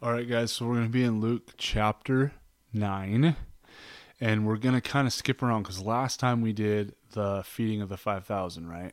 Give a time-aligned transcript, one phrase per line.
[0.00, 2.32] All right, guys, so we're going to be in Luke chapter
[2.72, 3.34] 9,
[4.20, 7.82] and we're going to kind of skip around because last time we did the feeding
[7.82, 8.92] of the 5,000, right?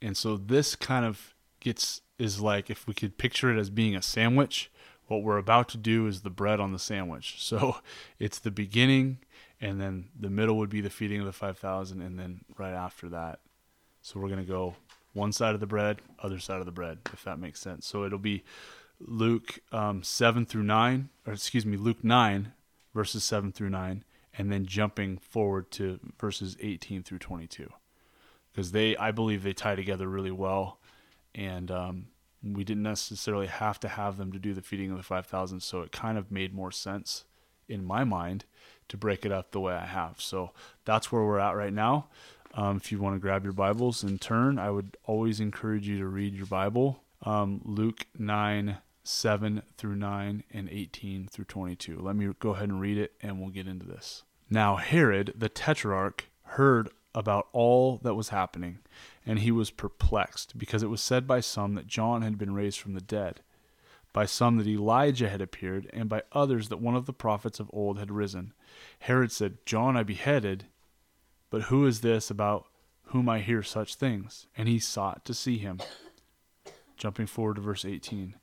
[0.00, 3.96] And so this kind of gets, is like if we could picture it as being
[3.96, 4.70] a sandwich,
[5.08, 7.34] what we're about to do is the bread on the sandwich.
[7.40, 7.78] So
[8.20, 9.18] it's the beginning,
[9.60, 13.08] and then the middle would be the feeding of the 5,000, and then right after
[13.08, 13.40] that.
[14.02, 14.76] So we're going to go
[15.14, 17.88] one side of the bread, other side of the bread, if that makes sense.
[17.88, 18.44] So it'll be
[19.00, 22.52] Luke um, 7 through 9, or excuse me, Luke 9,
[22.94, 24.04] verses 7 through 9,
[24.36, 27.70] and then jumping forward to verses 18 through 22.
[28.52, 30.78] Because they, I believe they tie together really well.
[31.34, 32.06] And um,
[32.42, 35.60] we didn't necessarily have to have them to do the feeding of the 5,000.
[35.60, 37.24] So it kind of made more sense
[37.68, 38.44] in my mind
[38.88, 40.20] to break it up the way I have.
[40.20, 40.52] So
[40.84, 42.06] that's where we're at right now.
[42.54, 45.98] Um, if you want to grab your Bibles and turn, I would always encourage you
[45.98, 47.02] to read your Bible.
[47.22, 51.98] Um, Luke 9, 7 through 9, and 18 through 22.
[52.00, 54.22] Let me go ahead and read it and we'll get into this.
[54.50, 58.78] Now, Herod the Tetrarch heard about all that was happening,
[59.26, 62.80] and he was perplexed, because it was said by some that John had been raised
[62.80, 63.40] from the dead,
[64.12, 67.70] by some that Elijah had appeared, and by others that one of the prophets of
[67.72, 68.52] old had risen.
[69.00, 70.66] Herod said, John I beheaded
[71.50, 72.66] but who is this about
[73.04, 74.46] whom I hear such things?
[74.56, 75.80] And he sought to see him.
[76.96, 78.34] Jumping forward to verse 18.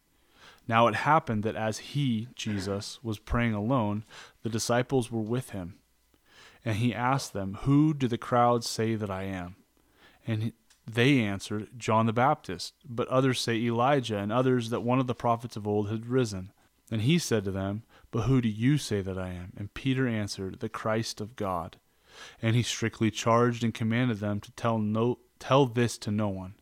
[0.67, 4.03] Now it happened that as he, Jesus, was praying alone,
[4.43, 5.75] the disciples were with him.
[6.63, 9.55] And he asked them, Who do the crowds say that I am?
[10.25, 10.53] And
[10.87, 15.15] they answered, John the Baptist, but others say Elijah, and others that one of the
[15.15, 16.51] prophets of old had risen.
[16.91, 19.53] And he said to them, But who do you say that I am?
[19.57, 21.77] And Peter answered, The Christ of God.
[22.41, 26.55] And he strictly charged and commanded them to tell no tell this to no one,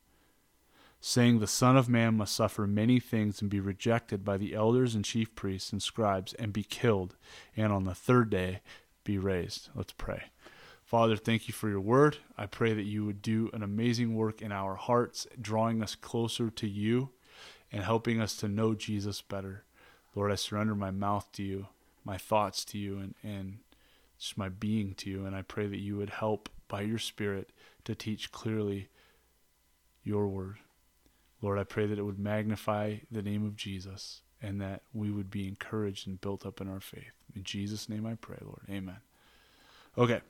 [1.06, 4.96] saying the Son of Man must suffer many things and be rejected by the elders
[4.96, 7.18] and chief priests and scribes and be killed,
[7.58, 8.62] and on the third day
[9.04, 9.68] be raised.
[9.76, 10.24] Let's pray.
[10.86, 12.20] Father, thank you for your word.
[12.38, 16.50] I pray that you would do an amazing work in our hearts, drawing us closer
[16.50, 17.10] to you
[17.70, 19.66] and helping us to know Jesus better.
[20.16, 21.68] Lord, I surrender my mouth to you,
[22.06, 23.58] my thoughts to you, and, and
[24.18, 25.26] just my being to you.
[25.26, 27.50] And I pray that you would help by your Spirit
[27.84, 28.88] to teach clearly
[30.02, 30.60] your word.
[31.44, 35.30] Lord, I pray that it would magnify the name of Jesus and that we would
[35.30, 37.12] be encouraged and built up in our faith.
[37.36, 38.62] In Jesus' name I pray, Lord.
[38.70, 38.98] Amen.
[39.98, 40.22] Okay.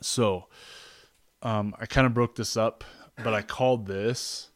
[0.00, 0.46] So,
[1.42, 2.82] um, I kind of broke this up,
[3.22, 4.48] but I called this,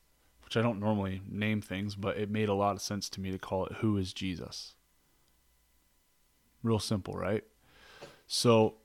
[0.45, 3.31] which I don't normally name things, but it made a lot of sense to me
[3.31, 4.75] to call it Who is Jesus?
[6.63, 7.45] Real simple, right?
[8.27, 8.77] So,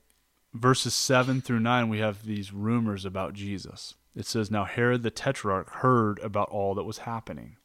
[0.52, 3.94] verses 7 through 9, we have these rumors about Jesus.
[4.16, 7.56] It says, Now Herod the Tetrarch heard about all that was happening.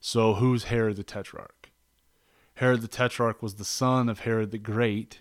[0.00, 1.70] So, who's Herod the Tetrarch?
[2.54, 5.20] Herod the Tetrarch was the son of Herod the Great.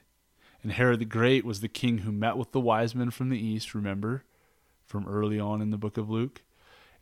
[0.62, 3.40] And Herod the Great was the king who met with the wise men from the
[3.40, 4.24] east, remember,
[4.86, 6.42] from early on in the book of Luke.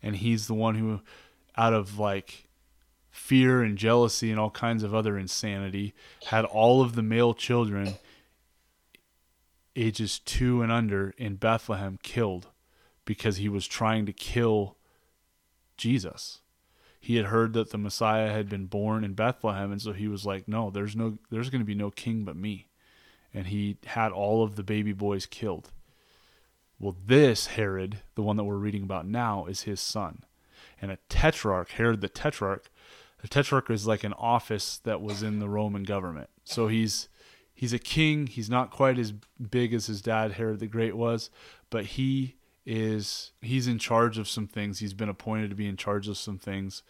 [0.02, 1.00] And he's the one who,
[1.56, 2.48] out of like
[3.10, 5.94] fear and jealousy and all kinds of other insanity,
[6.26, 7.94] had all of the male children
[9.74, 12.48] ages two and under in Bethlehem killed
[13.06, 14.76] because he was trying to kill
[15.78, 16.40] Jesus.
[17.00, 20.26] He had heard that the Messiah had been born in Bethlehem, and so he was
[20.26, 22.66] like, "No, there's no, there's going to be no king but me,"
[23.32, 25.70] and he had all of the baby boys killed.
[26.78, 30.24] Well, this Herod, the one that we're reading about now, is his son,
[30.82, 32.70] and a tetrarch, Herod the tetrarch.
[33.22, 36.28] The tetrarch is like an office that was in the Roman government.
[36.44, 37.08] So he's
[37.54, 38.26] he's a king.
[38.26, 41.30] He's not quite as big as his dad Herod the Great was,
[41.70, 42.34] but he
[42.66, 44.80] is he's in charge of some things.
[44.80, 46.82] He's been appointed to be in charge of some things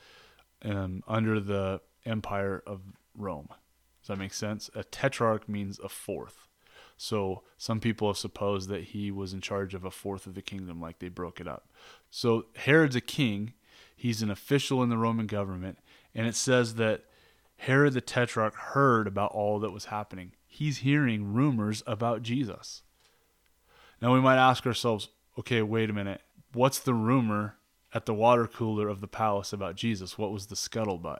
[0.62, 2.81] um, under the empire of
[3.14, 3.48] Rome.
[4.00, 4.70] Does that make sense?
[4.75, 6.48] A tetrarch means a fourth.
[6.97, 10.42] So some people have supposed that he was in charge of a fourth of the
[10.42, 11.69] kingdom, like they broke it up.
[12.10, 13.53] So Herod's a king.
[13.94, 15.78] He's an official in the Roman government,
[16.15, 17.04] and it says that
[17.59, 22.83] Herod the Tetrarch heard about all that was happening he's hearing rumors about Jesus.
[24.01, 26.22] Now we might ask ourselves, okay, wait a minute.
[26.53, 27.56] What's the rumor
[27.92, 30.18] at the water cooler of the palace about Jesus?
[30.18, 31.18] What was the scuttlebutt?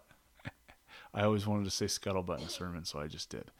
[1.15, 3.51] I always wanted to say scuttlebutt in a sermon, so I just did.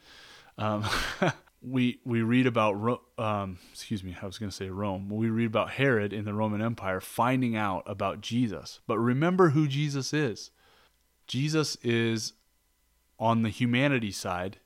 [0.57, 0.85] Um,
[1.61, 5.09] we we read about um, excuse me, I was going to say Rome.
[5.09, 8.79] We read about Herod in the Roman Empire finding out about Jesus.
[8.87, 10.51] But remember who Jesus is.
[11.25, 12.33] Jesus is
[13.19, 14.57] on the humanity side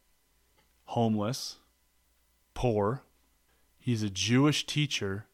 [0.85, 1.57] homeless,
[2.53, 3.03] poor.
[3.79, 5.25] He's a Jewish teacher.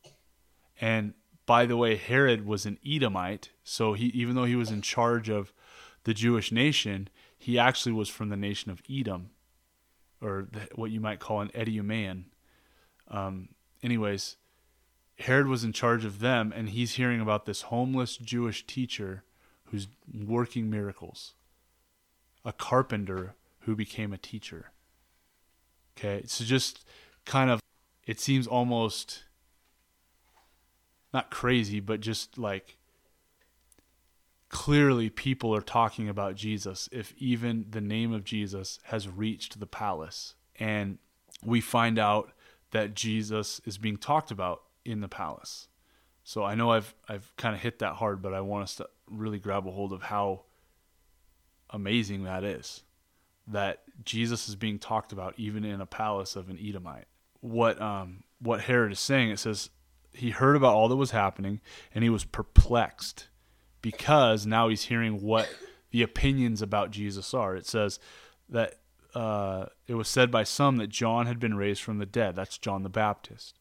[0.79, 1.13] And
[1.45, 3.49] by the way, Herod was an Edomite.
[3.63, 5.53] So he, even though he was in charge of
[6.03, 9.29] the Jewish nation, he actually was from the nation of Edom,
[10.21, 12.25] or the, what you might call an Edomian.
[13.09, 13.49] Um,
[13.83, 14.37] anyways,
[15.19, 19.23] Herod was in charge of them, and he's hearing about this homeless Jewish teacher
[19.65, 21.33] who's working miracles,
[22.45, 24.71] a carpenter who became a teacher.
[25.97, 26.85] Okay, so just
[27.25, 27.59] kind of,
[28.05, 29.23] it seems almost
[31.13, 32.77] not crazy, but just like
[34.49, 39.67] clearly people are talking about Jesus if even the name of Jesus has reached the
[39.67, 40.35] palace.
[40.59, 40.97] And
[41.43, 42.31] we find out
[42.71, 45.67] that Jesus is being talked about in the palace.
[46.23, 48.89] So I know I've I've kind of hit that hard, but I want us to
[49.09, 50.43] really grab a hold of how
[51.69, 52.83] amazing that is.
[53.47, 57.05] That Jesus is being talked about even in a palace of an Edomite.
[57.39, 59.69] What um what Herod is saying, it says
[60.17, 61.61] he heard about all that was happening
[61.93, 63.27] and he was perplexed
[63.81, 65.47] because now he's hearing what
[65.91, 67.55] the opinions about Jesus are.
[67.55, 67.99] It says
[68.49, 68.79] that
[69.13, 72.35] uh, it was said by some that John had been raised from the dead.
[72.35, 73.59] That's John the Baptist.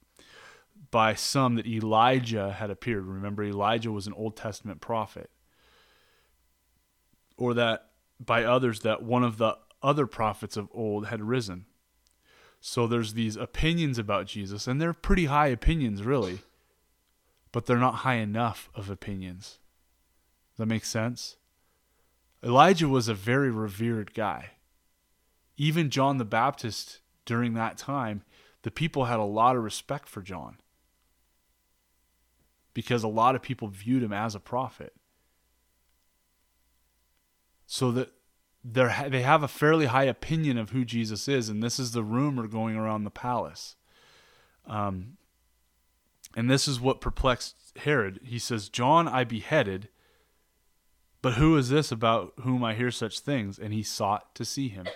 [0.91, 3.06] By some that Elijah had appeared.
[3.06, 5.31] Remember, Elijah was an Old Testament prophet.
[7.37, 11.67] Or that by others that one of the other prophets of old had risen.
[12.61, 16.41] So there's these opinions about Jesus, and they're pretty high opinions, really,
[17.56, 19.61] but they're not high enough of opinions.
[20.58, 21.38] That make sense?
[22.44, 24.50] Elijah was a very revered guy.
[25.56, 28.25] Even John the Baptist during that time,
[28.61, 30.58] the people had a lot of respect for John
[32.75, 34.93] because a lot of people viewed him as a prophet.
[37.67, 38.11] So that
[38.62, 42.49] they have a fairly high opinion of who Jesus is, and this is the rumor
[42.49, 43.76] going around the palace.
[44.67, 45.17] Um,
[46.37, 48.21] and this is what perplexed Herod.
[48.23, 49.88] He says, "John I beheaded,
[51.23, 54.69] but who is this about whom I hear such things?" And he sought to see
[54.69, 54.87] him.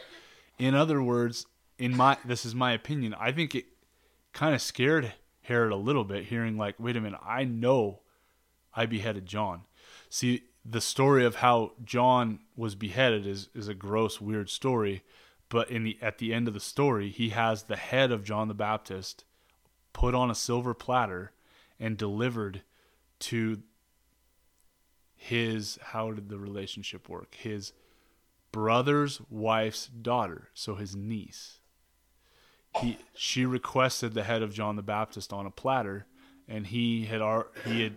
[0.58, 1.46] In other words,
[1.78, 3.14] in my this is my opinion.
[3.14, 3.66] I think it
[4.32, 8.02] kind of scared Herod a little bit, hearing like, "Wait a minute, I know
[8.74, 9.62] I beheaded John."
[10.10, 15.02] See, the story of how John was beheaded is is a gross, weird story.
[15.48, 18.48] But in the at the end of the story, he has the head of John
[18.48, 19.24] the Baptist
[19.92, 21.32] put on a silver platter
[21.78, 22.62] and delivered
[23.20, 23.62] to
[25.16, 27.34] his how did the relationship work?
[27.34, 27.72] His
[28.52, 31.58] brother's wife's daughter, so his niece.
[32.80, 36.06] He she requested the head of John the Baptist on a platter,
[36.48, 37.20] and he had
[37.64, 37.96] he had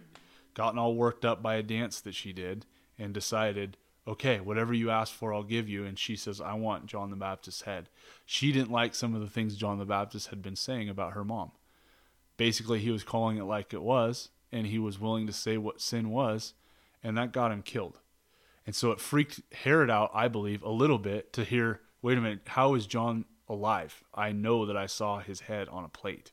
[0.54, 2.66] gotten all worked up by a dance that she did
[2.98, 5.86] and decided, okay, whatever you ask for, I'll give you.
[5.86, 7.90] And she says, I want John the Baptist's head.
[8.25, 11.24] She didn't like some of the things John the Baptist had been saying about her
[11.24, 11.51] mom.
[12.38, 15.81] Basically, he was calling it like it was, and he was willing to say what
[15.81, 16.53] sin was,
[17.03, 18.00] and that got him killed.
[18.65, 22.21] And so it freaked Herod out, I believe, a little bit to hear, wait a
[22.21, 24.03] minute, how is John alive?
[24.13, 26.31] I know that I saw his head on a plate,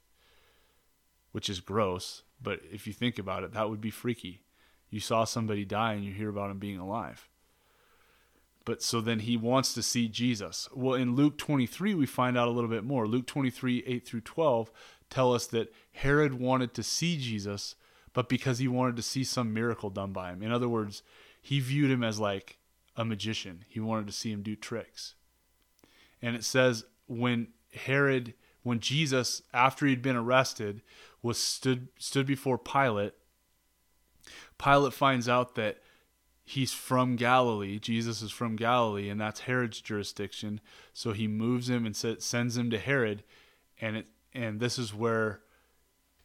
[1.32, 4.42] which is gross, but if you think about it, that would be freaky.
[4.90, 7.28] You saw somebody die and you hear about him being alive.
[8.64, 10.68] But so then he wants to see Jesus.
[10.74, 13.06] Well, in Luke 23, we find out a little bit more.
[13.06, 14.70] Luke 23, 8 through 12,
[15.10, 17.74] tell us that Herod wanted to see Jesus,
[18.12, 20.42] but because he wanted to see some miracle done by him.
[20.42, 21.02] In other words,
[21.42, 22.58] he viewed him as like
[22.96, 23.64] a magician.
[23.68, 25.14] He wanted to see him do tricks.
[26.22, 30.82] And it says when Herod, when Jesus, after he'd been arrested,
[31.22, 33.14] was stood stood before Pilate.
[34.58, 35.78] Pilate finds out that
[36.44, 37.78] he's from Galilee.
[37.78, 40.60] Jesus is from Galilee, and that's Herod's jurisdiction.
[40.92, 43.22] So he moves him and sends him to Herod,
[43.80, 45.40] and it and this is where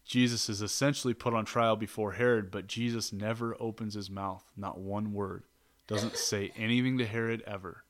[0.06, 2.52] Jesus is essentially put on trial before Herod.
[2.52, 5.44] But Jesus never opens his mouth, not one word,
[5.88, 7.84] doesn't say anything to Herod ever.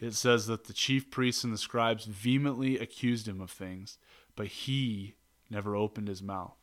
[0.00, 3.98] It says that the chief priests and the scribes vehemently accused him of things,
[4.36, 5.14] but he
[5.50, 6.54] never opened his mouth.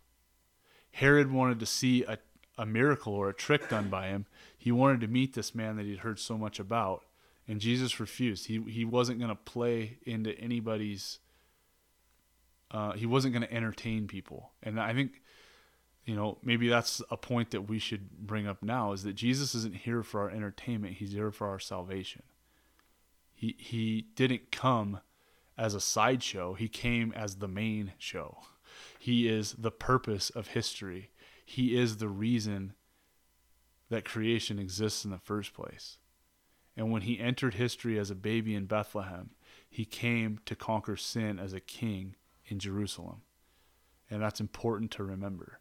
[0.91, 2.17] Herod wanted to see a,
[2.57, 4.25] a miracle or a trick done by him.
[4.57, 7.03] He wanted to meet this man that he'd heard so much about,
[7.47, 8.47] and Jesus refused.
[8.47, 11.19] He he wasn't going to play into anybody's.
[12.71, 15.21] Uh, he wasn't going to entertain people, and I think,
[16.05, 19.53] you know, maybe that's a point that we should bring up now: is that Jesus
[19.55, 22.23] isn't here for our entertainment; He's here for our salvation.
[23.33, 24.99] He he didn't come
[25.57, 28.39] as a sideshow; he came as the main show.
[28.99, 31.11] He is the purpose of history.
[31.45, 32.73] He is the reason
[33.89, 35.99] that creation exists in the first place.
[36.75, 39.29] And when he entered history as a baby in Bethlehem,
[39.69, 42.15] he came to conquer sin as a king
[42.47, 43.21] in Jerusalem.
[44.09, 45.59] And that's important to remember.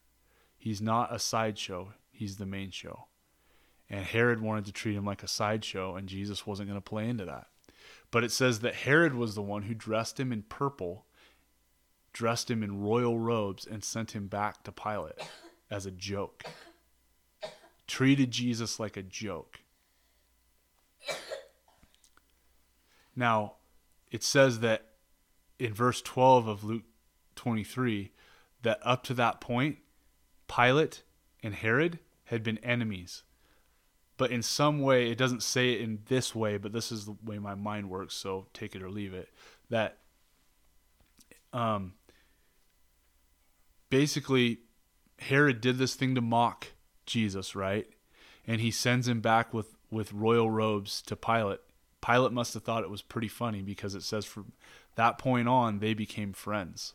[0.56, 3.06] He's not a sideshow, he's the main show.
[3.90, 7.08] And Herod wanted to treat him like a sideshow, and Jesus wasn't going to play
[7.08, 7.48] into that.
[8.10, 11.04] But it says that Herod was the one who dressed him in purple,
[12.12, 15.18] dressed him in royal robes, and sent him back to Pilate
[15.70, 16.44] as a joke.
[17.86, 19.60] Treated Jesus like a joke.
[23.14, 23.54] Now,
[24.10, 24.93] it says that
[25.58, 26.84] in verse 12 of Luke
[27.36, 28.12] 23
[28.62, 29.78] that up to that point,
[30.48, 31.02] Pilate
[31.42, 33.22] and Herod had been enemies.
[34.16, 37.16] But in some way, it doesn't say it in this way, but this is the
[37.24, 39.28] way my mind works, so take it or leave it.
[39.70, 39.98] That
[41.52, 41.94] um,
[43.90, 44.60] basically,
[45.18, 46.68] Herod did this thing to mock
[47.06, 47.88] Jesus, right?
[48.46, 51.60] And he sends him back with, with royal robes to Pilate.
[52.04, 54.52] Pilate must have thought it was pretty funny because it says from
[54.94, 56.94] that point on, they became friends.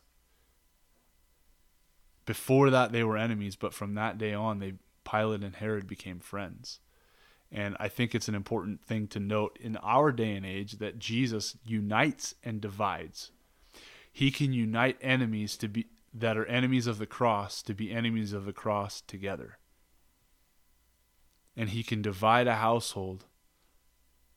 [2.25, 4.73] Before that, they were enemies, but from that day on, they
[5.09, 6.79] Pilate and Herod became friends.
[7.51, 10.99] And I think it's an important thing to note in our day and age that
[10.99, 13.31] Jesus unites and divides.
[14.11, 18.33] He can unite enemies to be that are enemies of the cross to be enemies
[18.33, 19.59] of the cross together.
[21.55, 23.25] And he can divide a household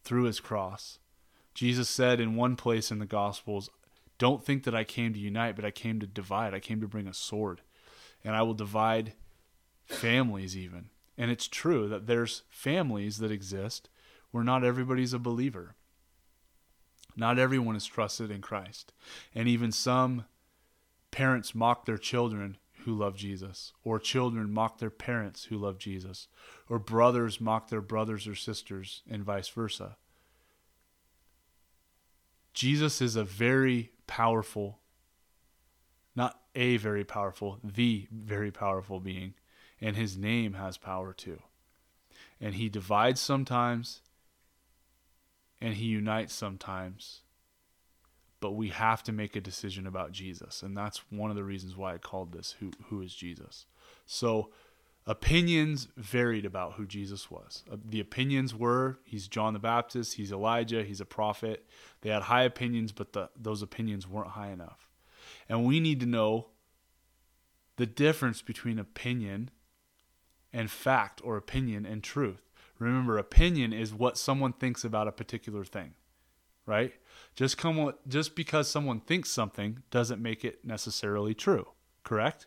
[0.05, 0.99] through his cross.
[1.55, 3.71] Jesus said in one place in the Gospels,
[4.19, 6.55] Don't think that I came to unite, but I came to divide.
[6.55, 7.61] I came to bring a sword.
[8.25, 9.15] And I will divide
[9.85, 10.91] families, even.
[11.19, 13.89] And it's true that there's families that exist
[14.31, 15.75] where not everybody's a believer.
[17.15, 18.93] Not everyone is trusted in Christ.
[19.35, 20.25] And even some
[21.11, 26.27] parents mock their children who love Jesus, or children mock their parents who love Jesus,
[26.69, 29.97] or brothers mock their brothers or sisters, and vice versa.
[32.55, 34.81] Jesus is a very powerful,
[36.15, 39.35] not a very powerful, the very powerful being,
[39.81, 41.41] and his name has power too.
[42.41, 44.03] And he divides sometimes,
[45.61, 47.23] and he unites sometimes.
[48.41, 51.77] But we have to make a decision about Jesus, and that's one of the reasons
[51.77, 53.67] why I called this "Who Who is Jesus."
[54.05, 54.53] So
[55.07, 57.65] opinions varied about who Jesus was.
[57.71, 61.67] Uh, the opinions were he's John the Baptist, he's Elijah, he's a prophet.
[62.03, 64.89] They had high opinions, but the, those opinions weren't high enough.
[65.49, 66.49] And we need to know
[67.77, 69.51] the difference between opinion
[70.53, 72.43] and fact or opinion and truth.
[72.79, 75.95] Remember, opinion is what someone thinks about a particular thing,
[76.67, 76.93] right?
[77.35, 81.69] Just come just because someone thinks something doesn't make it necessarily true,
[82.03, 82.47] correct?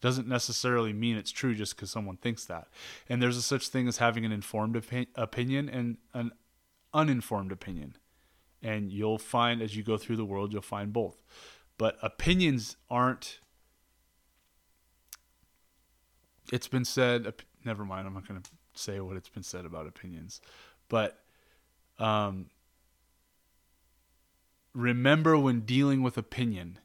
[0.00, 2.68] Doesn't necessarily mean it's true just because someone thinks that.
[3.08, 6.32] And there's a such thing as having an informed opi- opinion and an
[6.94, 7.96] uninformed opinion.
[8.62, 11.22] And you'll find as you go through the world, you'll find both.
[11.78, 13.40] But opinions aren't.
[16.52, 17.32] It's been said.
[17.64, 18.06] Never mind.
[18.06, 20.40] I'm not going to say what it's been said about opinions.
[20.88, 21.20] But
[21.98, 22.46] um,
[24.74, 26.78] remember when dealing with opinion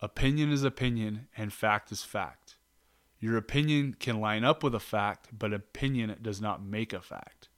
[0.00, 2.56] Opinion is opinion and fact is fact.
[3.18, 7.48] Your opinion can line up with a fact, but opinion does not make a fact.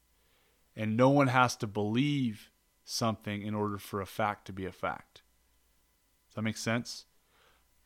[0.76, 2.50] And no one has to believe
[2.85, 5.23] something in order for a fact to be a fact.
[6.28, 7.07] Does that make sense?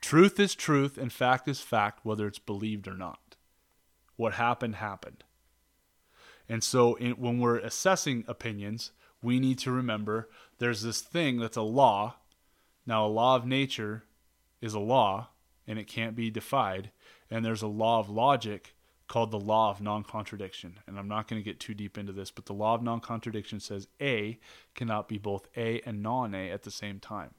[0.03, 3.37] Truth is truth and fact is fact, whether it's believed or not.
[4.17, 5.25] What happened, happened.
[6.49, 8.93] And so in, when we're assessing opinions,
[9.23, 10.29] we need to remember
[10.59, 12.17] there's this thing that's a law.
[12.85, 14.05] Now, a law of nature
[14.63, 15.29] is a law
[15.67, 16.91] and it can't be defied.
[17.31, 18.75] And there's a law of logic
[19.09, 20.81] called the law of non contradiction.
[20.87, 23.01] And I'm not going to get too deep into this, but the law of non
[23.01, 24.39] contradiction says A
[24.75, 27.35] cannot be both A and non A at the same time.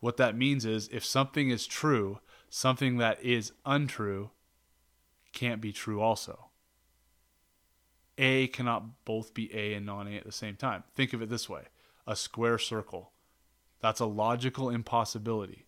[0.00, 2.20] What that means is if something is true,
[2.50, 4.30] something that is untrue
[5.32, 6.50] can't be true also.
[8.16, 10.84] A cannot both be A and non A at the same time.
[10.94, 11.64] Think of it this way
[12.06, 13.12] a square circle.
[13.80, 15.67] That's a logical impossibility.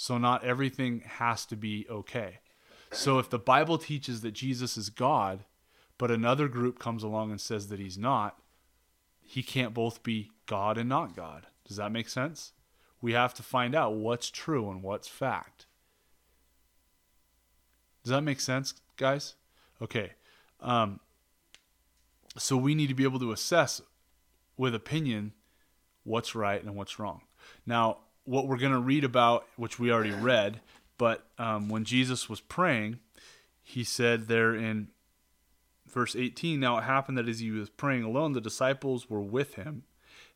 [0.00, 2.38] So not everything has to be okay.
[2.90, 5.44] So if the Bible teaches that Jesus is God,
[5.98, 8.40] but another group comes along and says that he's not,
[9.20, 11.48] he can't both be God and not God.
[11.68, 12.52] Does that make sense?
[13.02, 15.66] We have to find out what's true and what's fact.
[18.02, 19.34] Does that make sense, guys?
[19.82, 20.12] Okay.
[20.62, 21.00] Um,
[22.38, 23.82] so we need to be able to assess
[24.56, 25.34] with opinion
[26.04, 27.20] what's right and what's wrong.
[27.66, 30.60] Now, what we're going to read about, which we already read,
[30.98, 32.98] but um, when Jesus was praying,
[33.62, 34.88] he said there in
[35.88, 39.54] verse 18 Now it happened that as he was praying alone, the disciples were with
[39.54, 39.84] him.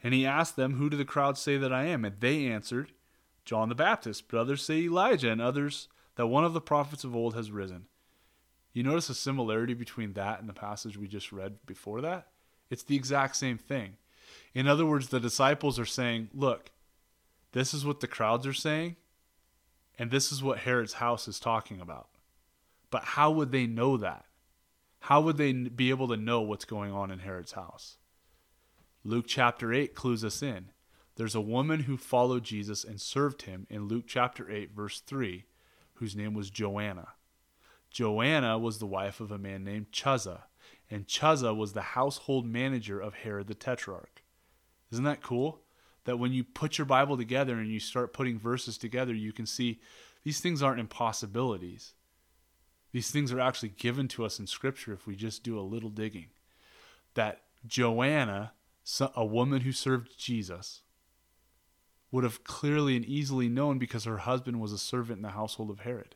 [0.02, 2.04] And he asked them, Who do the crowd say that I am?
[2.04, 2.92] And they answered,
[3.44, 7.14] John the Baptist, but others say Elijah, and others that one of the prophets of
[7.14, 7.86] old has risen.
[8.72, 12.28] You notice a similarity between that and the passage we just read before that?
[12.70, 13.96] It's the exact same thing.
[14.54, 16.70] In other words, the disciples are saying, look,
[17.54, 18.96] this is what the crowds are saying,
[19.96, 22.08] and this is what Herod's house is talking about.
[22.90, 24.24] But how would they know that?
[24.98, 27.98] How would they be able to know what's going on in Herod's house?
[29.04, 30.70] Luke chapter 8 clues us in.
[31.14, 35.44] There's a woman who followed Jesus and served him in Luke chapter 8, verse 3,
[35.94, 37.10] whose name was Joanna.
[37.88, 40.40] Joanna was the wife of a man named Chuza,
[40.90, 44.24] and Chuza was the household manager of Herod the Tetrarch.
[44.90, 45.60] Isn't that cool?
[46.04, 49.46] That when you put your Bible together and you start putting verses together, you can
[49.46, 49.80] see
[50.22, 51.94] these things aren't impossibilities.
[52.92, 55.90] These things are actually given to us in Scripture if we just do a little
[55.90, 56.28] digging.
[57.14, 58.52] That Joanna,
[59.16, 60.82] a woman who served Jesus,
[62.10, 65.70] would have clearly and easily known because her husband was a servant in the household
[65.70, 66.14] of Herod.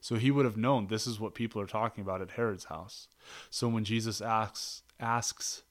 [0.00, 3.08] So he would have known this is what people are talking about at Herod's house.
[3.50, 5.62] So when Jesus asks asks,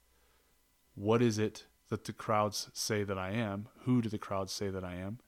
[0.95, 3.67] "What is it that the crowds say that I am?
[3.81, 5.19] Who do the crowds say that I am?"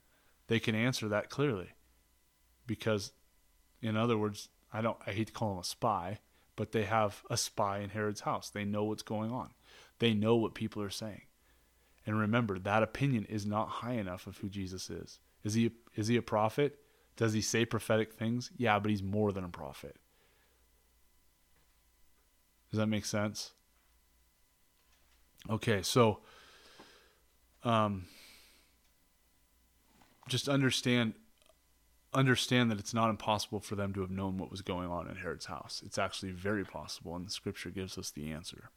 [0.47, 1.73] They can answer that clearly.
[2.65, 3.13] Because
[3.81, 6.19] in other words, I don't I hate to call him a spy,
[6.55, 8.49] but they have a spy in Herod's house.
[8.49, 9.53] They know what's going on.
[9.99, 11.23] They know what people are saying.
[12.05, 15.19] And remember, that opinion is not high enough of who Jesus is.
[15.43, 16.79] Is he is he a prophet?
[17.15, 18.51] Does he say prophetic things?
[18.57, 19.97] Yeah, but he's more than a prophet.
[22.69, 23.51] Does that make sense?
[25.49, 26.21] Okay, so
[27.63, 28.05] um,
[30.27, 31.13] just understand
[32.13, 35.15] understand that it's not impossible for them to have known what was going on in
[35.15, 35.81] Herod's house.
[35.85, 38.69] It's actually very possible, and the scripture gives us the answer.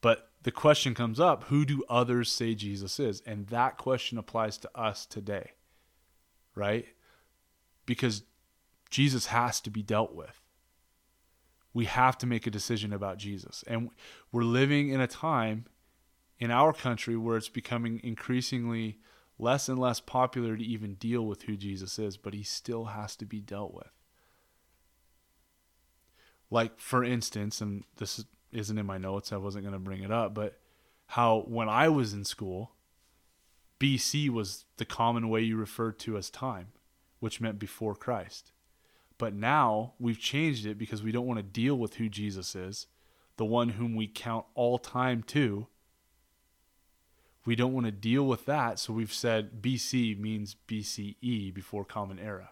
[0.00, 3.20] But the question comes up who do others say Jesus is?
[3.26, 5.52] And that question applies to us today,
[6.54, 6.86] right?
[7.86, 8.22] because
[8.90, 10.40] Jesus has to be dealt with.
[11.72, 13.64] We have to make a decision about Jesus.
[13.66, 13.90] And
[14.30, 15.66] we're living in a time
[16.38, 18.98] in our country where it's becoming increasingly
[19.38, 23.16] less and less popular to even deal with who Jesus is, but he still has
[23.16, 23.90] to be dealt with.
[26.50, 30.12] Like, for instance, and this isn't in my notes, I wasn't going to bring it
[30.12, 30.60] up, but
[31.08, 32.72] how when I was in school,
[33.80, 36.68] BC was the common way you referred to as time
[37.24, 38.52] which meant before Christ.
[39.16, 42.86] But now we've changed it because we don't want to deal with who Jesus is,
[43.38, 45.66] the one whom we count all time to.
[47.46, 52.18] We don't want to deal with that, so we've said BC means BCE, before Common
[52.18, 52.50] Era.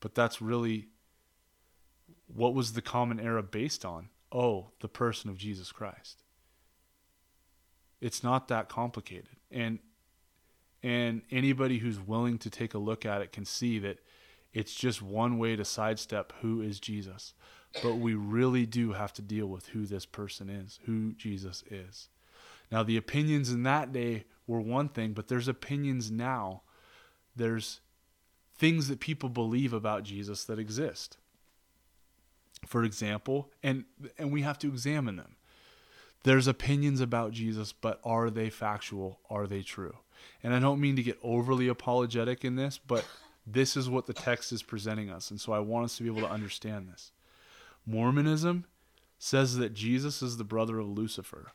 [0.00, 0.88] But that's really
[2.26, 4.08] what was the Common Era based on?
[4.30, 6.22] Oh, the person of Jesus Christ.
[8.00, 9.36] It's not that complicated.
[9.50, 9.78] And
[10.82, 13.98] and anybody who's willing to take a look at it can see that
[14.52, 17.34] it's just one way to sidestep who is Jesus.
[17.82, 22.08] But we really do have to deal with who this person is, who Jesus is.
[22.72, 26.62] Now, the opinions in that day were one thing, but there's opinions now.
[27.36, 27.80] There's
[28.56, 31.18] things that people believe about Jesus that exist.
[32.66, 33.84] For example, and
[34.18, 35.36] and we have to examine them.
[36.22, 39.20] There's opinions about Jesus, but are they factual?
[39.28, 39.96] Are they true?
[40.42, 43.04] And I don't mean to get overly apologetic in this, but
[43.44, 45.30] this is what the text is presenting us.
[45.30, 47.10] And so I want us to be able to understand this.
[47.84, 48.66] Mormonism
[49.18, 51.52] says that Jesus is the brother of Lucifer,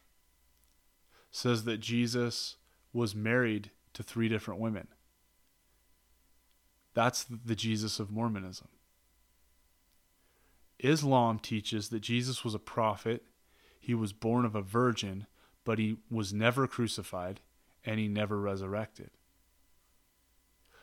[1.31, 2.55] says that Jesus
[2.93, 4.87] was married to three different women.
[6.93, 8.69] That's the Jesus of Mormonism.
[10.79, 13.23] Islam teaches that Jesus was a prophet,
[13.79, 15.27] he was born of a virgin,
[15.63, 17.39] but he was never crucified,
[17.85, 19.11] and he never resurrected.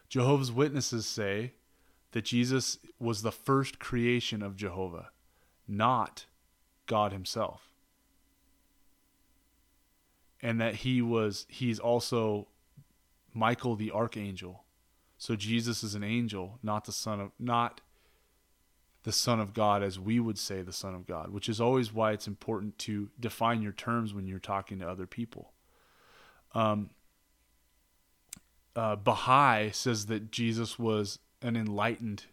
[0.09, 1.55] Jehovah's Witnesses say
[2.13, 5.11] that Jesus was the first creation of Jehovah,
[5.67, 6.27] not
[6.87, 7.74] God himself.
[10.45, 12.47] And that he was he's also
[13.33, 14.63] Michael the archangel.
[15.19, 17.81] So Jesus is an angel, not the son of not
[19.05, 21.93] the son of God as we would say the son of God, which is always
[21.93, 25.53] why it's important to define your terms when you're talking to other people.
[26.55, 26.91] Um,
[28.77, 32.25] uh, Baha'i says that Jesus was an enlightened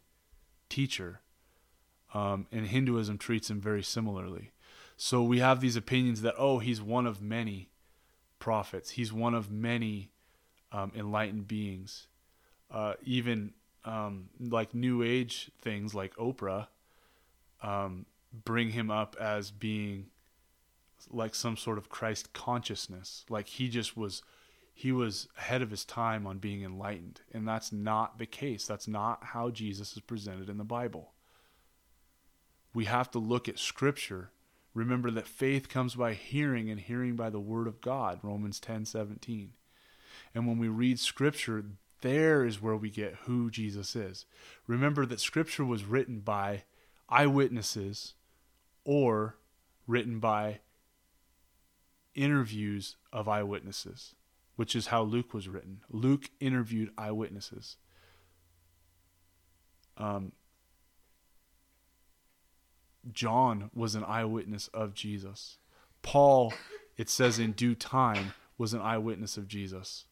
[0.70, 1.22] teacher,
[2.14, 4.52] um, and Hinduism treats him very similarly.
[4.96, 7.71] So we have these opinions that, oh, he's one of many
[8.42, 10.12] prophets, he's one of many
[10.74, 12.08] um, enlightened beings.
[12.70, 13.54] Uh, even
[13.86, 16.68] um, like New Age things like Oprah
[17.64, 20.08] um, bring him up as being
[21.10, 23.26] like some sort of Christ consciousness.
[23.30, 24.22] Like he just was
[24.74, 27.22] he was ahead of his time on being enlightened.
[27.34, 28.66] And that's not the case.
[28.66, 31.14] That's not how Jesus is presented in the Bible.
[32.74, 34.32] we have to look at Scripture.
[34.74, 38.86] Remember that faith comes by hearing, and hearing by the Word of God, Romans 10
[38.86, 39.54] 17.
[40.34, 41.64] And when we read Scripture,
[42.02, 44.26] there is where we get who Jesus is.
[44.68, 46.64] Remember that Scripture was written by
[47.10, 48.14] eyewitnesses
[48.86, 49.36] or
[49.88, 50.60] written by
[52.16, 54.16] interviews of eyewitnesses,
[54.56, 55.82] which is how Luke was written.
[55.90, 57.78] Luke interviewed eyewitnesses.
[59.98, 60.32] Um,
[63.12, 65.58] John was an eyewitness of Jesus.
[66.02, 66.54] Paul,
[66.98, 70.06] it says in due time, was an eyewitness of Jesus.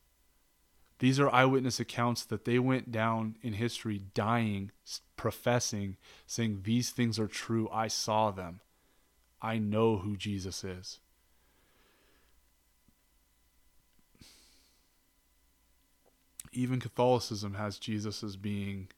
[0.99, 4.71] These are eyewitness accounts that they went down in history dying,
[5.15, 5.95] professing,
[6.27, 7.69] saying, These things are true.
[7.71, 8.59] I saw them.
[9.41, 10.99] I know who Jesus is.
[16.51, 18.89] Even Catholicism has Jesus as being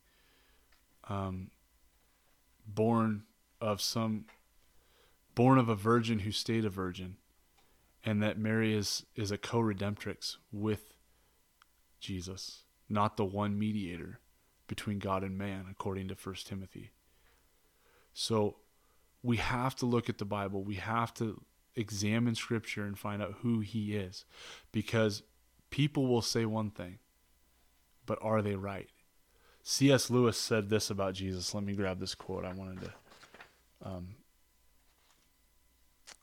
[1.08, 1.51] um,
[2.65, 3.23] born
[3.62, 4.26] of some,
[5.36, 7.17] born of a virgin who stayed a virgin,
[8.04, 10.93] and that Mary is, is a co redemptrix with
[12.00, 14.19] Jesus, not the one mediator
[14.67, 16.91] between God and man, according to 1 Timothy.
[18.13, 18.58] So
[19.24, 20.63] we have to look at the Bible.
[20.63, 21.41] We have to
[21.76, 24.26] examine Scripture and find out who He is.
[24.71, 25.24] Because
[25.69, 27.00] people will say one thing,
[28.06, 28.89] but are they right?
[29.63, 30.10] C.S.
[30.10, 31.54] Lewis said this about Jesus.
[31.54, 32.45] Let me grab this quote.
[32.45, 32.93] I wanted to.
[33.84, 34.15] Um,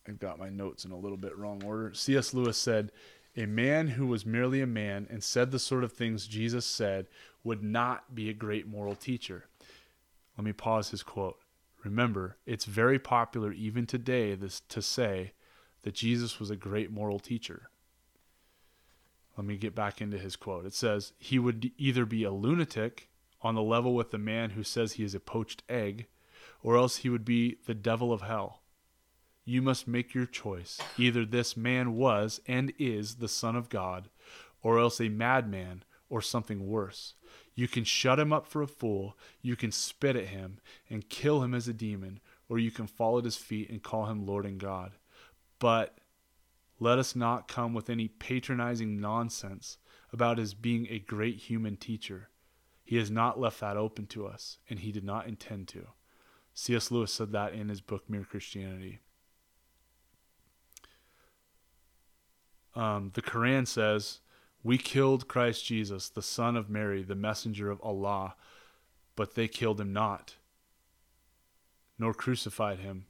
[0.06, 1.92] I've got my notes in a little bit wrong order.
[1.92, 2.32] C.S.
[2.32, 2.92] Lewis said,
[3.36, 7.06] a man who was merely a man and said the sort of things Jesus said
[7.44, 9.44] would not be a great moral teacher.
[10.36, 11.38] Let me pause his quote.
[11.84, 15.32] Remember, it's very popular even today this, to say
[15.82, 17.70] that Jesus was a great moral teacher.
[19.36, 20.66] Let me get back into his quote.
[20.66, 23.08] It says, He would either be a lunatic
[23.40, 26.06] on the level with the man who says he is a poached egg,
[26.62, 28.62] or else he would be the devil of hell
[29.48, 30.78] you must make your choice.
[30.98, 34.10] Either this man was and is the Son of God,
[34.62, 37.14] or else a madman or something worse.
[37.54, 40.58] You can shut him up for a fool, you can spit at him
[40.90, 44.04] and kill him as a demon, or you can fall at his feet and call
[44.04, 44.92] him Lord and God.
[45.58, 45.96] But
[46.78, 49.78] let us not come with any patronizing nonsense
[50.12, 52.28] about his being a great human teacher.
[52.84, 55.86] He has not left that open to us, and he did not intend to.
[56.60, 56.90] C.S.
[56.90, 58.98] Lewis said that in his book Mere Christianity.
[62.74, 64.18] Um, the Quran says,
[64.64, 68.34] We killed Christ Jesus, the Son of Mary, the messenger of Allah,
[69.14, 70.34] but they killed him not,
[71.96, 73.06] nor crucified him.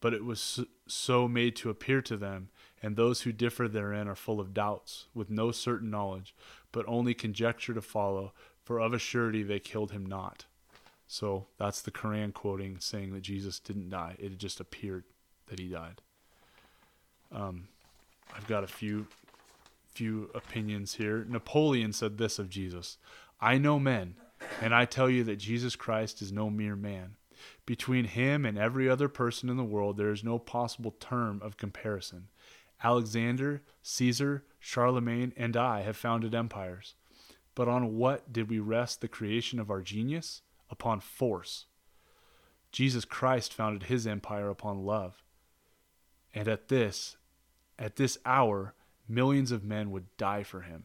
[0.00, 2.48] But it was so made to appear to them,
[2.80, 6.32] and those who differ therein are full of doubts, with no certain knowledge,
[6.70, 10.46] but only conjecture to follow, for of a surety they killed him not.
[11.12, 14.16] So that's the Quran quoting, saying that Jesus didn't die.
[14.18, 15.04] It just appeared
[15.48, 16.00] that he died.
[17.30, 17.68] Um,
[18.34, 19.06] I've got a few
[19.92, 21.26] few opinions here.
[21.28, 22.96] Napoleon said this of Jesus
[23.42, 24.14] I know men,
[24.62, 27.16] and I tell you that Jesus Christ is no mere man.
[27.66, 31.58] Between him and every other person in the world, there is no possible term of
[31.58, 32.28] comparison.
[32.82, 36.94] Alexander, Caesar, Charlemagne, and I have founded empires.
[37.54, 40.40] But on what did we rest the creation of our genius?
[40.72, 41.66] Upon force.
[42.72, 45.22] Jesus Christ founded his empire upon love.
[46.34, 47.16] And at this,
[47.78, 48.74] at this hour,
[49.06, 50.84] millions of men would die for him.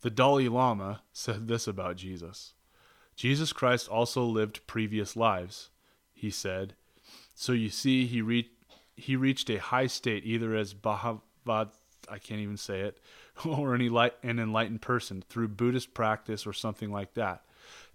[0.00, 2.54] The Dalai Lama said this about Jesus
[3.20, 5.68] Jesus Christ also lived previous lives,
[6.14, 6.74] he said.
[7.34, 8.50] So you see, he, re-
[8.96, 11.20] he reached a high state either as Bhagavad,
[12.08, 12.98] I can't even say it,
[13.44, 17.42] or an enlightened person through Buddhist practice or something like that.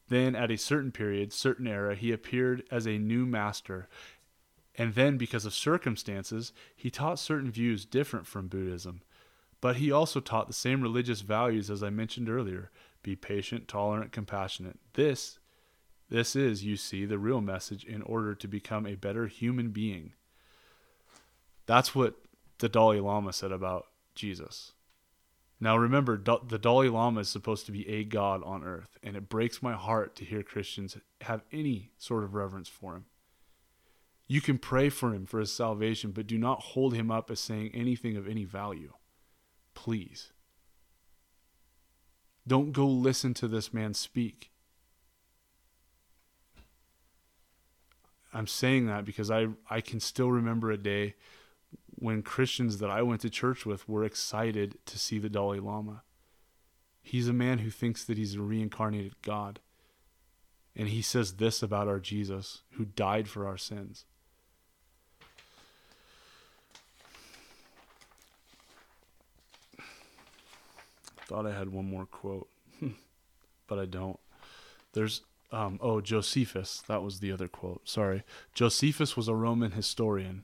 [0.08, 3.88] Then, at a certain period, certain era, he appeared as a new master
[4.78, 9.02] and then, because of circumstances, he taught certain views different from Buddhism.
[9.62, 14.12] But he also taught the same religious values as I mentioned earlier be patient, tolerant,
[14.12, 14.80] compassionate.
[14.94, 15.38] This,
[16.10, 20.14] this is, you see, the real message in order to become a better human being.
[21.68, 22.16] That's what
[22.58, 24.72] the Dalai Lama said about Jesus.
[25.60, 29.30] Now remember, the Dalai Lama is supposed to be a god on earth, and it
[29.30, 33.06] breaks my heart to hear Christians have any sort of reverence for him.
[34.28, 37.40] You can pray for him for his salvation, but do not hold him up as
[37.40, 38.94] saying anything of any value.
[39.76, 40.34] Please.
[42.48, 44.52] Don't go listen to this man speak.
[48.34, 51.16] I'm saying that because I, I can still remember a day
[51.98, 56.04] when Christians that I went to church with were excited to see the Dalai Lama.
[57.02, 59.60] He's a man who thinks that he's a reincarnated God.
[60.76, 64.06] And he says this about our Jesus who died for our sins.
[71.28, 72.50] Thought I had one more quote,
[73.68, 74.20] but I don't.
[74.94, 76.84] There's um, oh Josephus.
[76.88, 77.88] That was the other quote.
[77.88, 80.44] Sorry, Josephus was a Roman historian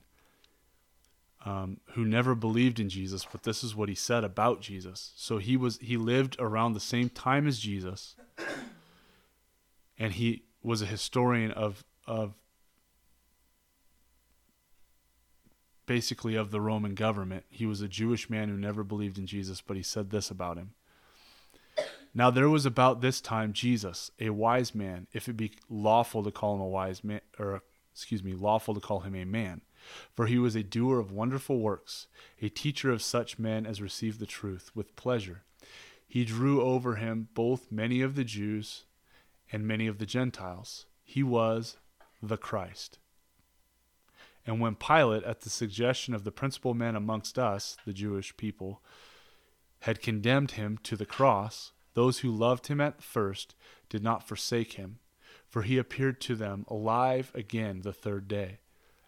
[1.44, 5.12] um, who never believed in Jesus, but this is what he said about Jesus.
[5.16, 8.16] So he was he lived around the same time as Jesus,
[9.98, 12.34] and he was a historian of of
[15.86, 17.44] basically of the Roman government.
[17.48, 20.56] He was a Jewish man who never believed in Jesus, but he said this about
[20.56, 20.74] him.
[22.14, 26.30] Now there was about this time Jesus, a wise man, if it be lawful to
[26.30, 29.62] call him a wise man, or excuse me, lawful to call him a man,
[30.14, 32.06] for he was a doer of wonderful works,
[32.40, 35.42] a teacher of such men as received the truth with pleasure.
[36.06, 38.84] He drew over him both many of the Jews
[39.50, 40.86] and many of the Gentiles.
[41.02, 41.76] He was
[42.22, 42.98] the Christ.
[44.46, 48.82] And when Pilate, at the suggestion of the principal men amongst us, the Jewish people,
[49.80, 53.54] had condemned him to the cross, those who loved him at first
[53.88, 54.98] did not forsake him,
[55.48, 58.58] for he appeared to them alive again the third day,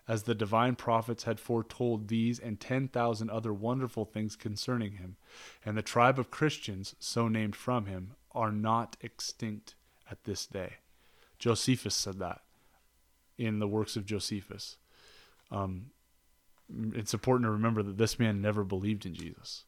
[0.06, 5.16] as the divine prophets had foretold these and ten thousand other wonderful things concerning him.
[5.64, 9.74] And the tribe of Christians, so named from him, are not extinct
[10.10, 10.74] at this day.
[11.38, 12.42] Josephus said that
[13.38, 14.76] in the works of Josephus.
[15.50, 15.86] Um,
[16.92, 19.64] it's important to remember that this man never believed in Jesus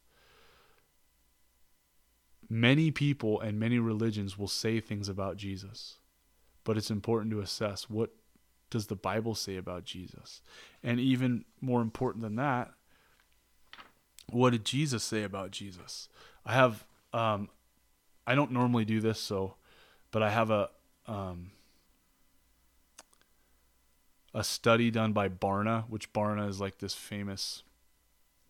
[2.49, 5.97] many people and many religions will say things about Jesus,
[6.65, 8.11] but it's important to assess what
[8.71, 10.41] does the Bible say about Jesus?
[10.83, 12.73] And even more important than that,
[14.31, 16.09] what did Jesus say about Jesus?
[16.45, 17.49] I have um,
[18.27, 19.55] I don't normally do this so
[20.17, 20.71] but I have a
[21.07, 21.51] um,
[24.35, 27.63] a study done by Barna, which Barna is like this famous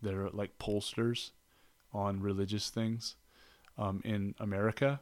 [0.01, 1.31] they're like pollsters
[1.91, 3.15] on religious things
[3.77, 5.01] um, in America.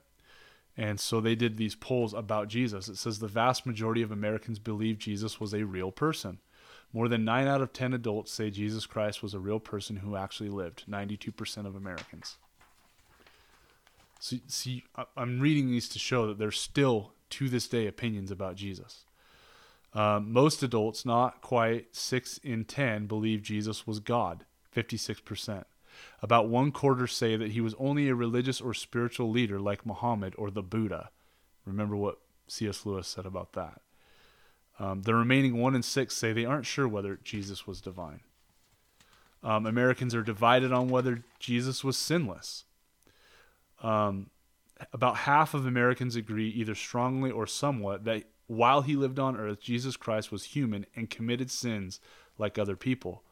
[0.78, 2.90] And so they did these polls about Jesus.
[2.90, 6.40] It says the vast majority of Americans believe Jesus was a real person.
[6.92, 10.16] More than 9 out of 10 adults say Jesus Christ was a real person who
[10.16, 10.84] actually lived.
[10.90, 12.38] 92% of Americans.
[14.20, 14.84] So, see,
[15.16, 19.04] I'm reading these to show that there's still, to this day, opinions about Jesus.
[19.94, 25.64] Um, most adults, not quite 6 in 10, believe Jesus was God, 56%.
[26.22, 30.34] About one quarter say that he was only a religious or spiritual leader like Muhammad
[30.38, 31.10] or the Buddha.
[31.66, 32.86] Remember what C.S.
[32.86, 33.82] Lewis said about that.
[34.80, 38.22] Um, the remaining one in six say they aren't sure whether Jesus was divine.
[39.44, 42.66] Um, Americans are divided on whether Jesus was sinless.
[43.82, 44.32] Um,
[44.92, 49.62] about half of Americans agree, either strongly or somewhat, that while he lived on earth,
[49.62, 52.00] Jesus Christ was human and committed sins
[52.38, 53.24] like other people.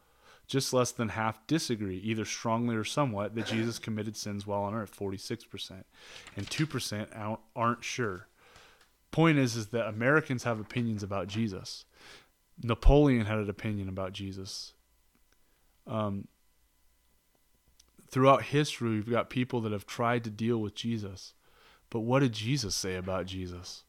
[0.46, 4.74] Just less than half disagree, either strongly or somewhat, that Jesus committed sins while on
[4.74, 5.84] earth, 46%.
[6.36, 8.28] And 2% aren't sure.
[9.10, 11.86] Point is, is that Americans have opinions about Jesus.
[12.62, 14.74] Napoleon had an opinion about Jesus.
[15.86, 16.28] Um,
[18.10, 21.34] throughout history, we've got people that have tried to deal with Jesus.
[21.90, 23.84] But what did Jesus say about Jesus?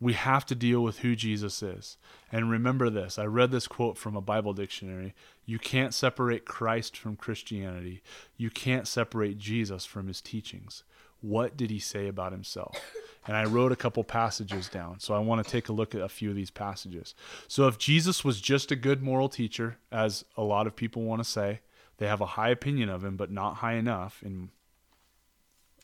[0.00, 1.96] We have to deal with who Jesus is.
[2.30, 5.14] And remember this I read this quote from a Bible dictionary.
[5.44, 8.02] You can't separate Christ from Christianity,
[8.36, 10.84] you can't separate Jesus from his teachings.
[11.20, 12.80] What did he say about himself?
[13.26, 15.00] And I wrote a couple passages down.
[15.00, 17.14] So I want to take a look at a few of these passages.
[17.48, 21.22] So if Jesus was just a good moral teacher, as a lot of people want
[21.22, 21.60] to say,
[21.98, 24.50] they have a high opinion of him, but not high enough in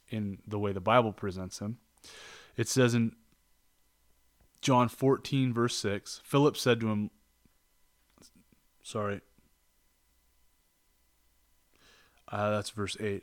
[0.08, 1.78] in the way the Bible presents him.
[2.56, 3.16] It says in
[4.64, 7.10] John 14, verse 6, Philip said to him,
[8.82, 9.20] sorry,
[12.32, 13.22] uh, that's verse 8.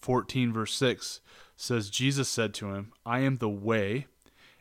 [0.00, 1.20] 14, verse 6
[1.56, 4.08] says, Jesus said to him, I am the way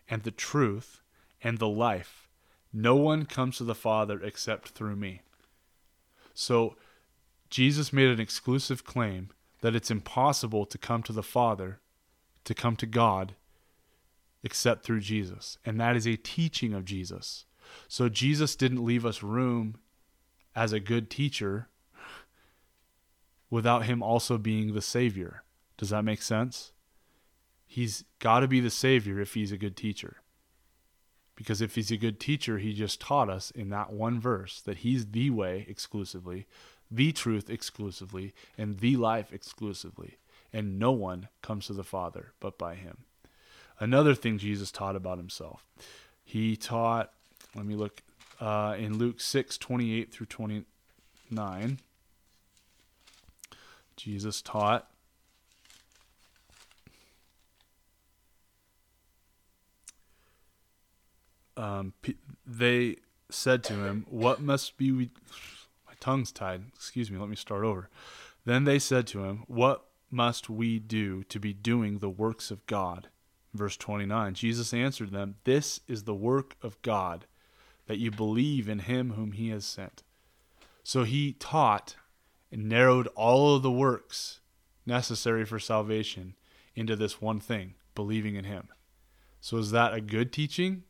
[0.08, 1.02] and the truth
[1.42, 2.30] and the life.
[2.72, 5.22] No one comes to the Father except through me.
[6.36, 6.76] So,
[7.50, 9.30] Jesus made an exclusive claim
[9.62, 11.80] that it's impossible to come to the Father,
[12.44, 13.34] to come to God,
[14.46, 15.58] except through Jesus.
[15.66, 17.46] And that is a teaching of Jesus.
[17.88, 19.76] So Jesus didn't leave us room
[20.56, 21.68] as a good teacher
[23.50, 25.44] without him also being the Savior.
[25.78, 26.72] Does that make sense?
[27.66, 30.18] He's got to be the Savior if he's a good teacher.
[31.36, 34.78] Because if he's a good teacher, he just taught us in that one verse that
[34.78, 36.46] he's the way exclusively,
[36.90, 40.20] the truth exclusively, and the life exclusively.
[40.54, 43.00] And no one comes to the Father but by him.
[43.80, 45.66] Another thing Jesus taught about himself.
[46.24, 47.12] He taught,
[47.56, 48.02] let me look
[48.40, 51.80] uh, in Luke 6 28 through 29.
[53.96, 54.90] Jesus taught
[61.58, 61.94] um,
[62.46, 62.98] they
[63.30, 65.10] said to him, What must be we.
[65.88, 66.66] My tongue's tied.
[66.76, 67.90] Excuse me, let me start over.
[68.46, 72.66] Then they said to him, What must we do to be doing the works of
[72.66, 73.10] God?
[73.56, 77.26] Verse 29 Jesus answered them, This is the work of God,
[77.88, 80.04] that you believe in him whom he has sent.
[80.84, 81.96] So he taught
[82.52, 84.42] and narrowed all of the works
[84.86, 86.36] necessary for salvation
[86.76, 88.68] into this one thing believing in him.
[89.40, 90.84] So is that a good teaching?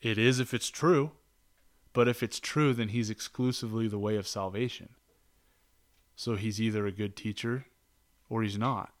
[0.00, 1.12] It is if it's true,
[1.92, 4.90] but if it's true, then he's exclusively the way of salvation.
[6.14, 7.66] So he's either a good teacher
[8.28, 8.92] or he's not.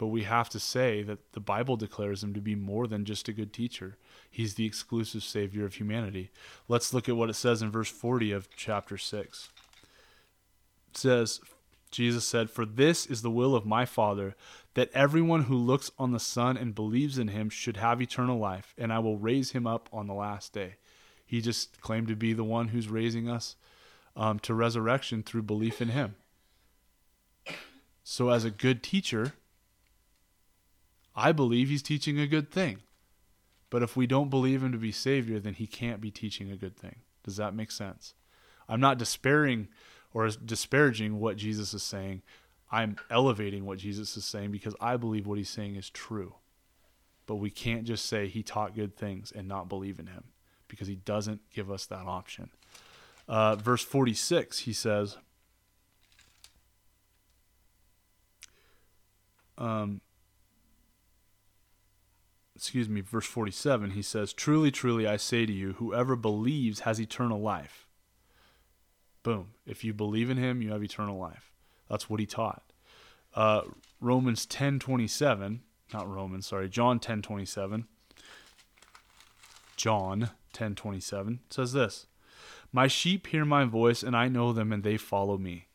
[0.00, 3.28] But we have to say that the Bible declares him to be more than just
[3.28, 3.98] a good teacher.
[4.30, 6.30] He's the exclusive Savior of humanity.
[6.68, 9.50] Let's look at what it says in verse 40 of chapter 6.
[10.88, 11.40] It says,
[11.90, 14.34] Jesus said, For this is the will of my Father,
[14.72, 18.72] that everyone who looks on the Son and believes in him should have eternal life,
[18.78, 20.76] and I will raise him up on the last day.
[21.26, 23.54] He just claimed to be the one who's raising us
[24.16, 26.14] um, to resurrection through belief in him.
[28.02, 29.34] So, as a good teacher,
[31.20, 32.78] I believe he's teaching a good thing.
[33.68, 36.56] But if we don't believe him to be Savior, then he can't be teaching a
[36.56, 36.96] good thing.
[37.24, 38.14] Does that make sense?
[38.68, 39.68] I'm not despairing
[40.14, 42.22] or disparaging what Jesus is saying.
[42.72, 46.36] I'm elevating what Jesus is saying because I believe what he's saying is true.
[47.26, 50.24] But we can't just say he taught good things and not believe in him
[50.68, 52.48] because he doesn't give us that option.
[53.28, 55.18] Uh, verse 46, he says,
[59.58, 60.00] um,
[62.60, 67.00] excuse me, verse 47, he says, Truly, truly, I say to you, whoever believes has
[67.00, 67.86] eternal life.
[69.22, 69.52] Boom.
[69.64, 71.52] If you believe in him, you have eternal life.
[71.88, 72.62] That's what he taught.
[73.34, 73.62] Uh,
[73.98, 75.60] Romans 10:27,
[75.94, 77.86] not Romans, sorry, John 10:27.
[79.76, 82.08] John 10:27 says this:
[82.72, 85.68] "My sheep hear my voice, and I know them, and they follow me.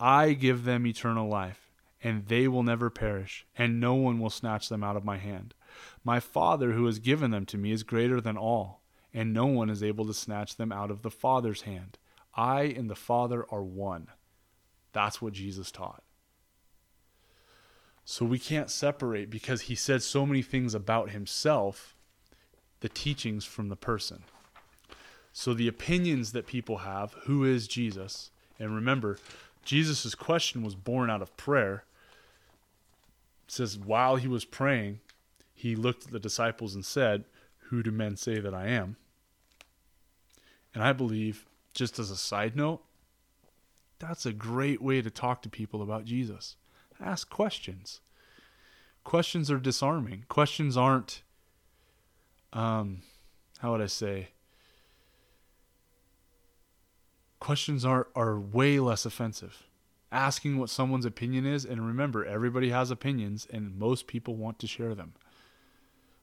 [0.00, 1.70] I give them eternal life,
[2.02, 5.54] and they will never perish, and no one will snatch them out of my hand.
[6.04, 9.70] My Father who has given them to me is greater than all, and no one
[9.70, 11.98] is able to snatch them out of the Father's hand.
[12.34, 14.08] I and the Father are one."
[14.92, 16.02] That's what Jesus taught.
[18.04, 21.94] So we can't separate because he said so many things about himself,
[22.80, 24.24] the teachings from the person.
[25.32, 28.30] So the opinions that people have, who is Jesus?
[28.58, 29.18] And remember,
[29.62, 31.84] Jesus' question was born out of prayer.
[33.46, 35.00] It says, while he was praying,
[35.58, 37.24] he looked at the disciples and said,
[37.68, 38.94] Who do men say that I am?
[40.72, 42.80] And I believe, just as a side note,
[43.98, 46.54] that's a great way to talk to people about Jesus.
[47.00, 48.00] Ask questions.
[49.02, 50.26] Questions are disarming.
[50.28, 51.22] Questions aren't,
[52.52, 53.02] um,
[53.58, 54.28] how would I say?
[57.40, 59.64] Questions are, are way less offensive.
[60.12, 64.68] Asking what someone's opinion is, and remember, everybody has opinions, and most people want to
[64.68, 65.14] share them.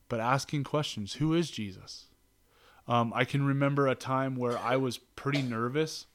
[0.08, 2.06] But asking questions who is Jesus?
[2.88, 6.06] Um, I can remember a time where I was pretty nervous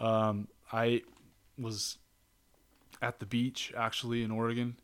[0.00, 1.02] um, I
[1.58, 1.98] was
[3.02, 4.76] at the beach actually in Oregon,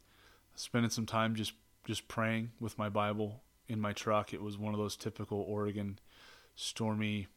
[0.55, 1.55] spending some time just
[1.87, 4.35] just praying with my Bible in my truck.
[4.35, 5.99] It was one of those typical Oregon
[6.55, 7.29] stormy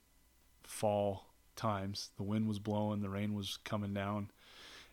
[0.64, 2.10] fall times.
[2.18, 4.32] The wind was blowing, the rain was coming down,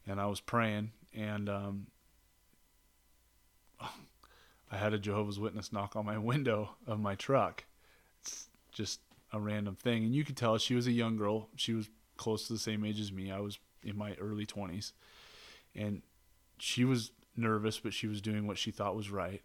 [0.07, 1.87] and I was praying and um,
[4.71, 7.65] I had a Jehovah's Witness knock on my window of my truck.
[8.23, 9.01] It's just
[9.33, 11.49] a random thing, and you could tell she was a young girl.
[11.57, 13.31] She was close to the same age as me.
[13.31, 14.93] I was in my early 20s.
[15.75, 16.03] And
[16.59, 19.43] she was nervous, but she was doing what she thought was right.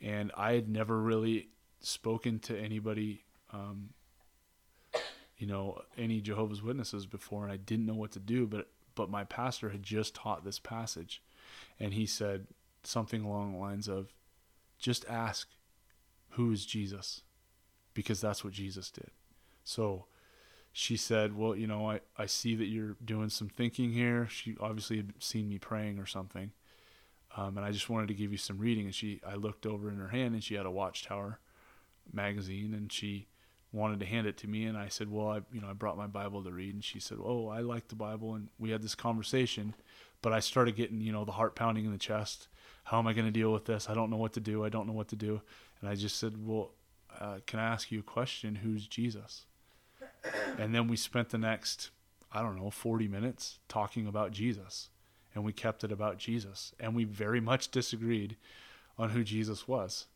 [0.00, 1.48] And I had never really
[1.80, 3.90] spoken to anybody, um,
[5.38, 8.46] you know, any Jehovah's Witnesses before, and I didn't know what to do.
[8.46, 11.22] But but my pastor had just taught this passage,
[11.80, 12.46] and he said
[12.82, 14.12] something along the lines of,
[14.82, 15.48] "Just ask,
[16.30, 17.22] who is Jesus?"
[17.94, 19.10] Because that's what Jesus did.
[19.64, 20.06] So
[20.72, 24.26] she said, Well, you know, I, I see that you're doing some thinking here.
[24.28, 26.52] She obviously had seen me praying or something.
[27.36, 28.86] Um, and I just wanted to give you some reading.
[28.86, 31.38] And she, I looked over in her hand and she had a Watchtower
[32.12, 33.28] magazine and she
[33.70, 34.64] wanted to hand it to me.
[34.64, 36.74] And I said, Well, I, you know, I brought my Bible to read.
[36.74, 38.34] And she said, Oh, I like the Bible.
[38.34, 39.74] And we had this conversation.
[40.22, 42.48] But I started getting, you know, the heart pounding in the chest.
[42.84, 43.88] How am I going to deal with this?
[43.88, 44.64] I don't know what to do.
[44.64, 45.40] I don't know what to do.
[45.80, 46.72] And I just said, Well,
[47.20, 48.56] uh, can I ask you a question?
[48.56, 49.46] Who's Jesus?
[50.58, 51.90] And then we spent the next,
[52.32, 54.88] I don't know, 40 minutes talking about Jesus.
[55.34, 56.74] And we kept it about Jesus.
[56.78, 58.36] And we very much disagreed
[58.98, 60.06] on who Jesus was.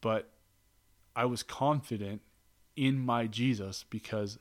[0.00, 0.30] But
[1.14, 2.22] I was confident
[2.76, 4.38] in my Jesus because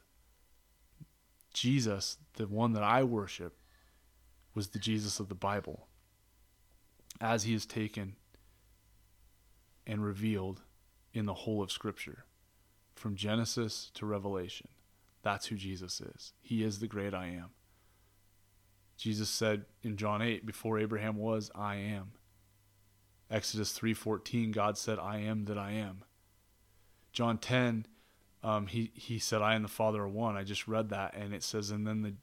[1.53, 3.57] Jesus, the one that I worship,
[4.53, 5.88] was the Jesus of the Bible.
[7.21, 8.15] As he is taken
[9.85, 10.61] and revealed
[11.13, 12.25] in the whole of Scripture,
[12.95, 14.67] from Genesis to Revelation.
[15.21, 16.33] That's who Jesus is.
[16.41, 17.49] He is the great I am.
[18.97, 22.11] Jesus said in John 8, before Abraham was, I am.
[23.31, 26.03] Exodus 3:14, God said, I am that I am.
[27.13, 27.85] John 10,
[28.43, 30.35] um, he, he said, I and the Father are one.
[30.35, 32.13] I just read that, and it says, and then the,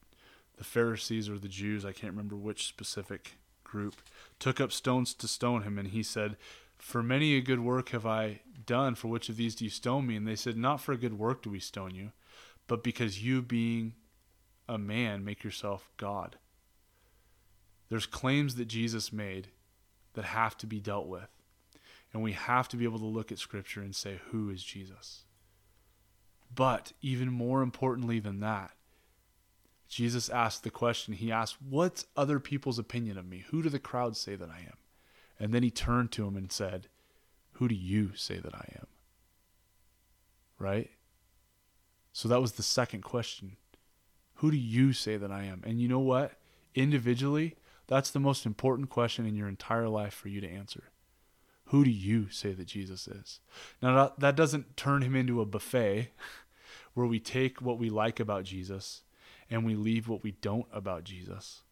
[0.58, 3.96] the Pharisees or the Jews, I can't remember which specific group,
[4.38, 6.36] took up stones to stone him, and he said,
[6.78, 8.94] For many a good work have I done.
[8.94, 10.16] For which of these do you stone me?
[10.16, 12.12] And they said, Not for a good work do we stone you,
[12.66, 13.94] but because you, being
[14.68, 16.36] a man, make yourself God.
[17.88, 19.48] There's claims that Jesus made
[20.14, 21.28] that have to be dealt with.
[22.12, 25.24] And we have to be able to look at Scripture and say, Who is Jesus?
[26.54, 28.72] But even more importantly than that,
[29.88, 33.44] Jesus asked the question, He asked, What's other people's opinion of me?
[33.50, 34.76] Who do the crowd say that I am?
[35.38, 36.88] And then he turned to him and said,
[37.52, 38.86] Who do you say that I am?
[40.58, 40.90] Right?
[42.12, 43.56] So that was the second question.
[44.36, 45.62] Who do you say that I am?
[45.64, 46.32] And you know what?
[46.74, 47.56] Individually,
[47.86, 50.84] that's the most important question in your entire life for you to answer.
[51.66, 53.40] Who do you say that Jesus is?
[53.82, 56.10] Now, that doesn't turn him into a buffet
[56.94, 59.02] where we take what we like about Jesus
[59.50, 61.62] and we leave what we don't about Jesus.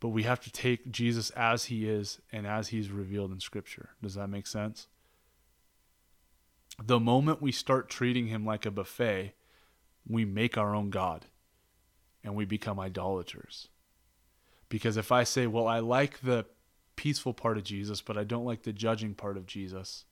[0.00, 3.90] But we have to take Jesus as he is and as he's revealed in Scripture.
[4.02, 4.88] Does that make sense?
[6.82, 9.34] The moment we start treating him like a buffet,
[10.08, 11.26] we make our own God
[12.24, 13.68] and we become idolaters.
[14.68, 16.46] Because if I say, well, I like the
[16.96, 20.04] peaceful part of Jesus, but I don't like the judging part of Jesus.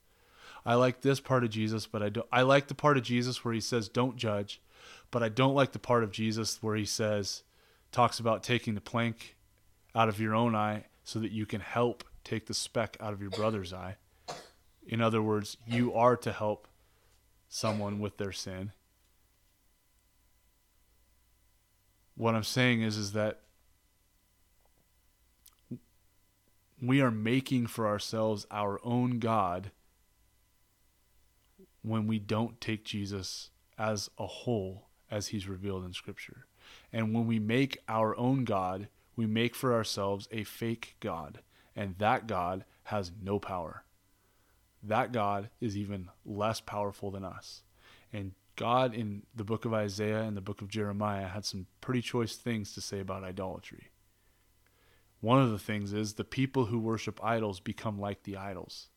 [0.64, 3.44] I like this part of Jesus, but I don't I like the part of Jesus
[3.44, 4.60] where he says don't judge,
[5.11, 7.42] but I don't like the part of Jesus where he says
[7.92, 9.36] talks about taking the plank
[9.94, 13.20] out of your own eye so that you can help take the speck out of
[13.20, 13.96] your brother's eye.
[14.86, 16.68] In other words, you are to help
[17.48, 18.72] someone with their sin.
[22.16, 23.40] What I'm saying is is that
[26.80, 29.70] we are making for ourselves our own God
[31.82, 36.46] when we don't take Jesus as a whole as he's revealed in Scripture.
[36.92, 41.40] And when we make our own God, we make for ourselves a fake God,
[41.74, 43.84] and that God has no power.
[44.82, 47.62] That God is even less powerful than us.
[48.12, 52.02] And God in the book of Isaiah and the book of Jeremiah had some pretty
[52.02, 53.90] choice things to say about idolatry.
[55.20, 58.88] One of the things is the people who worship idols become like the idols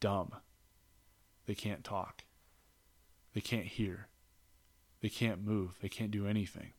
[0.00, 0.32] dumb.
[1.46, 2.24] They can't talk,
[3.34, 4.08] they can't hear,
[5.00, 6.72] they can't move, they can't do anything.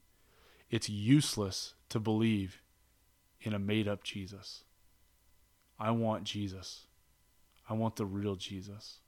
[0.69, 2.61] It's useless to believe
[3.41, 4.63] in a made up Jesus.
[5.80, 6.86] I want Jesus.
[7.69, 8.99] I want the real Jesus.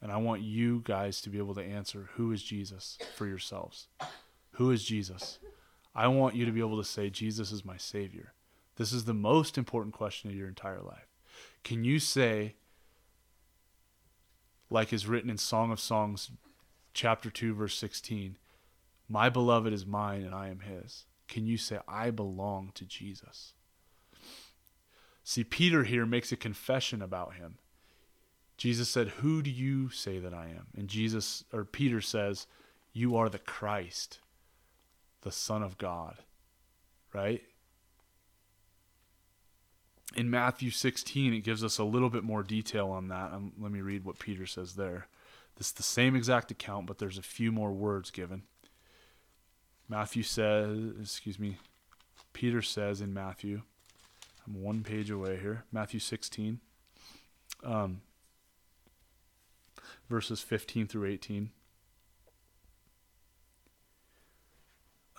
[0.00, 3.86] And I want you guys to be able to answer who is Jesus for yourselves.
[4.52, 5.38] Who is Jesus?
[5.94, 8.32] I want you to be able to say, Jesus is my Savior.
[8.76, 11.06] This is the most important question of your entire life.
[11.62, 12.56] Can you say,
[14.70, 16.30] like is written in Song of Songs,
[16.92, 18.36] chapter 2, verse 16,
[19.08, 21.04] My beloved is mine and I am his?
[21.28, 23.54] Can you say, I belong to Jesus?
[25.24, 27.58] See, Peter here makes a confession about him.
[28.56, 30.66] Jesus said, Who do you say that I am?
[30.76, 32.46] And Jesus, or Peter says,
[32.92, 34.20] You are the Christ,
[35.22, 36.18] the Son of God.
[37.12, 37.42] Right?
[40.16, 43.32] in Matthew 16, it gives us a little bit more detail on that.
[43.32, 45.06] Um, let me read what Peter says there.
[45.56, 48.42] This is the same exact account, but there's a few more words given.
[49.88, 51.58] Matthew says, excuse me,
[52.32, 53.62] Peter says in Matthew,
[54.46, 56.60] I'm one page away here, Matthew 16,
[57.62, 58.00] um,
[60.08, 61.50] verses 15 through 18.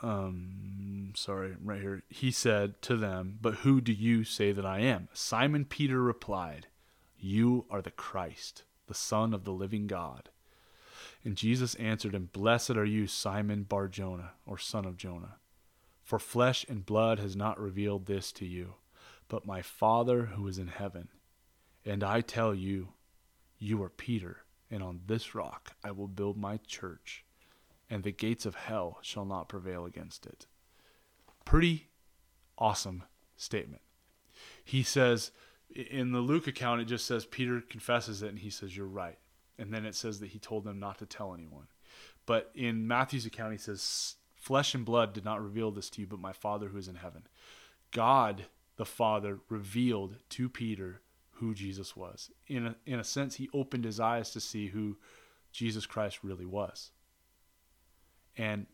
[0.04, 2.04] um, sorry, right here.
[2.10, 5.08] He said to them, But who do you say that I am?
[5.14, 6.68] Simon Peter replied,
[7.18, 10.30] You are the Christ, the Son of the living God.
[11.24, 15.36] And Jesus answered him, Blessed are you, Simon Bar Jonah, or son of Jonah.
[16.04, 18.76] For flesh and blood has not revealed this to you,
[19.30, 21.08] but my Father who is in heaven.
[21.86, 22.90] And I tell you,
[23.58, 27.24] you are Peter, and on this rock I will build my church,
[27.90, 30.46] and the gates of hell shall not prevail against it.
[31.46, 31.88] Pretty
[32.58, 33.04] awesome
[33.38, 33.82] statement.
[34.64, 35.32] He says,
[35.76, 39.18] in the Luke account, it just says Peter confesses it and he says, You're right.
[39.58, 41.68] And then it says that he told them not to tell anyone.
[42.26, 46.08] But in Matthew's account, he says, Flesh and blood did not reveal this to you,
[46.08, 47.28] but my Father who is in heaven.
[47.92, 48.46] God
[48.76, 51.02] the Father revealed to Peter
[51.34, 52.32] who Jesus was.
[52.48, 54.98] In a, in a sense, he opened his eyes to see who
[55.52, 56.92] Jesus Christ really was.
[58.38, 58.66] And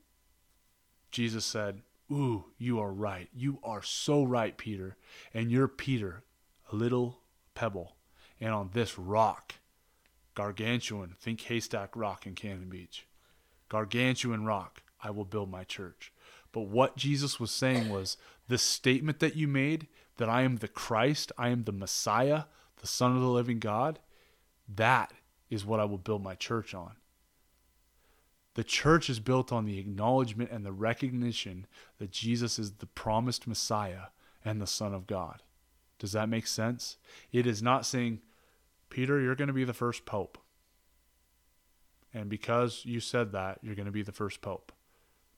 [1.12, 1.82] Jesus said,
[2.12, 3.30] Ooh, you are right.
[3.34, 4.98] You are so right, Peter.
[5.34, 6.24] And you're Peter,
[6.72, 7.20] a little
[7.56, 7.96] pebble.
[8.40, 9.56] And on this rock,
[10.36, 13.06] gargantuan, think haystack rock in Cannon Beach,
[13.68, 16.12] gargantuan rock, I will build my church.
[16.52, 18.18] But what Jesus was saying was
[18.48, 22.44] the statement that you made that I am the Christ, I am the Messiah,
[22.82, 24.00] the Son of the living God,
[24.68, 25.14] that
[25.50, 26.94] is what I will build my church on.
[28.56, 31.66] The church is built on the acknowledgement and the recognition
[31.98, 34.08] that Jesus is the promised Messiah
[34.44, 35.44] and the Son of God.
[36.00, 36.98] Does that make sense?
[37.32, 38.22] It is not saying,
[38.90, 40.38] Peter, you're going to be the first pope.
[42.14, 44.72] And because you said that, you're going to be the first pope.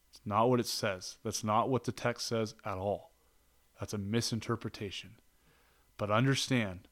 [0.10, 1.18] It's not what it says.
[1.24, 3.12] That's not what the text says at all.
[3.80, 5.12] That's a misinterpretation.
[5.98, 6.88] But understand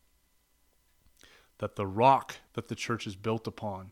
[1.59, 3.91] that the rock that the church is built upon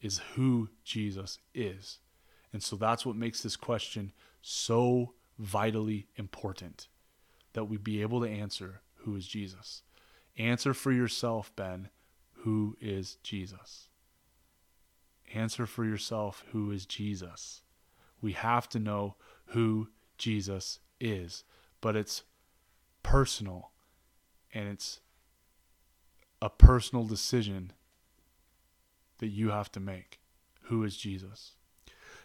[0.00, 1.98] is who Jesus is.
[2.52, 6.88] And so that's what makes this question so vitally important
[7.52, 9.82] that we be able to answer who is Jesus.
[10.36, 11.88] Answer for yourself, Ben,
[12.44, 13.88] who is Jesus.
[15.34, 17.62] Answer for yourself who is Jesus
[18.22, 21.44] we have to know who Jesus is.
[21.82, 22.22] But it's
[23.02, 23.72] personal
[24.54, 25.00] and it's
[26.40, 27.72] a personal decision
[29.18, 30.20] that you have to make.
[30.62, 31.52] Who is Jesus?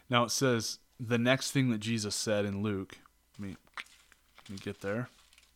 [0.10, 2.98] Now it says the next thing that Jesus said in Luke,
[3.38, 3.56] let me,
[4.44, 5.10] let me get there.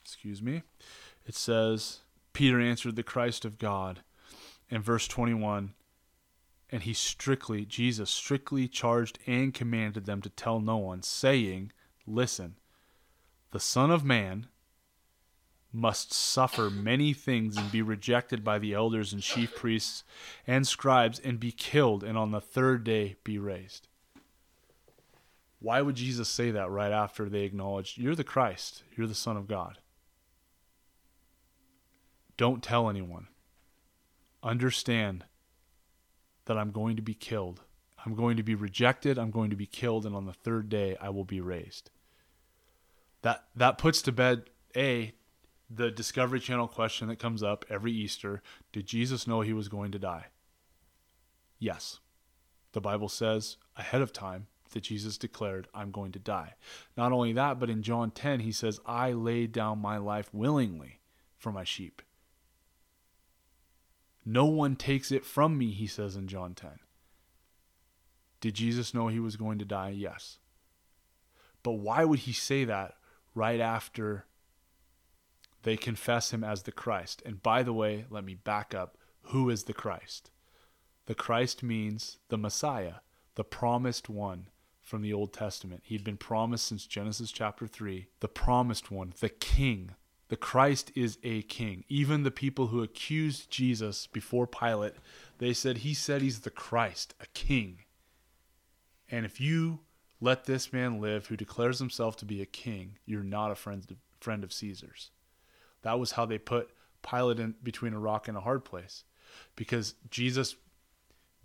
[0.03, 0.63] Excuse me.
[1.25, 1.99] It says,
[2.33, 4.01] Peter answered the Christ of God.
[4.69, 5.73] In verse 21,
[6.71, 11.73] and he strictly, Jesus strictly charged and commanded them to tell no one, saying,
[12.07, 12.55] Listen,
[13.51, 14.47] the Son of Man
[15.73, 20.03] must suffer many things and be rejected by the elders and chief priests
[20.45, 23.87] and scribes and be killed and on the third day be raised.
[25.59, 29.37] Why would Jesus say that right after they acknowledged, You're the Christ, you're the Son
[29.37, 29.77] of God?
[32.37, 33.27] Don't tell anyone.
[34.43, 35.25] Understand
[36.45, 37.61] that I'm going to be killed.
[38.05, 40.97] I'm going to be rejected, I'm going to be killed, and on the third day
[40.99, 41.91] I will be raised.
[43.21, 45.13] That that puts to bed A
[45.73, 48.41] the Discovery Channel question that comes up every Easter.
[48.73, 50.25] Did Jesus know he was going to die?
[51.59, 51.99] Yes.
[52.73, 56.55] The Bible says ahead of time that Jesus declared, I'm going to die.
[56.97, 60.99] Not only that, but in John 10, he says, I laid down my life willingly
[61.37, 62.01] for my sheep.
[64.25, 66.79] No one takes it from me, he says in John 10.
[68.39, 69.89] Did Jesus know he was going to die?
[69.89, 70.39] Yes.
[71.63, 72.95] But why would he say that
[73.35, 74.25] right after
[75.63, 77.21] they confess him as the Christ?
[77.25, 78.97] And by the way, let me back up.
[79.25, 80.31] Who is the Christ?
[81.05, 82.95] The Christ means the Messiah,
[83.35, 84.47] the promised one
[84.81, 85.81] from the Old Testament.
[85.85, 89.91] He'd been promised since Genesis chapter 3, the promised one, the king,
[90.31, 91.83] the Christ is a king.
[91.89, 94.93] Even the people who accused Jesus before Pilate,
[95.39, 97.79] they said he said he's the Christ, a king.
[99.09, 99.81] And if you
[100.21, 103.85] let this man live who declares himself to be a king, you're not a friend
[104.21, 105.11] friend of Caesar's.
[105.81, 106.69] That was how they put
[107.03, 109.03] Pilate in between a rock and a hard place.
[109.57, 110.55] Because Jesus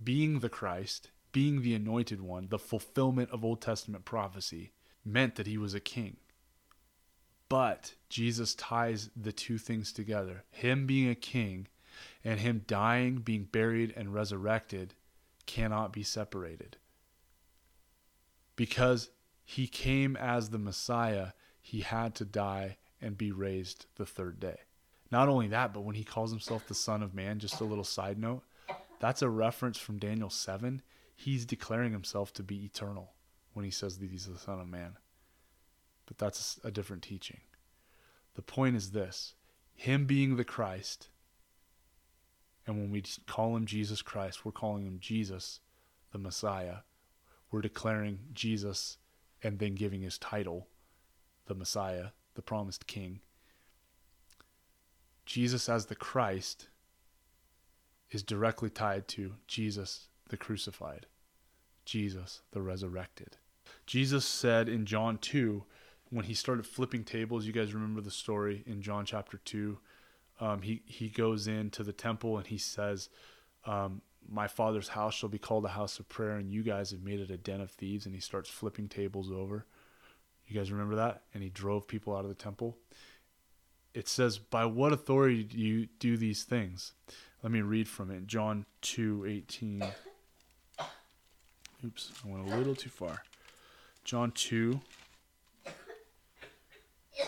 [0.00, 4.70] being the Christ, being the anointed one, the fulfillment of Old Testament prophecy,
[5.04, 6.18] meant that he was a king.
[7.48, 10.44] But Jesus ties the two things together.
[10.50, 11.68] Him being a king
[12.24, 14.94] and him dying, being buried, and resurrected
[15.46, 16.76] cannot be separated.
[18.56, 19.10] Because
[19.44, 21.28] he came as the Messiah,
[21.60, 24.58] he had to die and be raised the third day.
[25.12, 27.84] Not only that, but when he calls himself the Son of Man, just a little
[27.84, 28.42] side note,
[28.98, 30.82] that's a reference from Daniel 7.
[31.14, 33.12] He's declaring himself to be eternal
[33.52, 34.96] when he says that he's the Son of Man.
[36.06, 37.40] But that's a different teaching.
[38.34, 39.34] The point is this
[39.74, 41.08] Him being the Christ,
[42.66, 45.60] and when we call Him Jesus Christ, we're calling Him Jesus,
[46.12, 46.78] the Messiah.
[47.50, 48.98] We're declaring Jesus
[49.42, 50.68] and then giving His title
[51.46, 53.20] the Messiah, the promised king.
[55.24, 56.68] Jesus as the Christ
[58.10, 61.06] is directly tied to Jesus the crucified,
[61.84, 63.36] Jesus the resurrected.
[63.86, 65.64] Jesus said in John 2,
[66.10, 69.78] when he started flipping tables, you guys remember the story in John chapter 2.
[70.40, 73.08] Um, he, he goes into the temple and he says,
[73.64, 77.02] um, My father's house shall be called a house of prayer, and you guys have
[77.02, 78.06] made it a den of thieves.
[78.06, 79.66] And he starts flipping tables over.
[80.46, 81.22] You guys remember that?
[81.34, 82.76] And he drove people out of the temple.
[83.94, 86.92] It says, By what authority do you do these things?
[87.42, 88.26] Let me read from it.
[88.26, 89.84] John 2 18.
[91.84, 93.22] Oops, I went a little too far.
[94.04, 94.80] John 2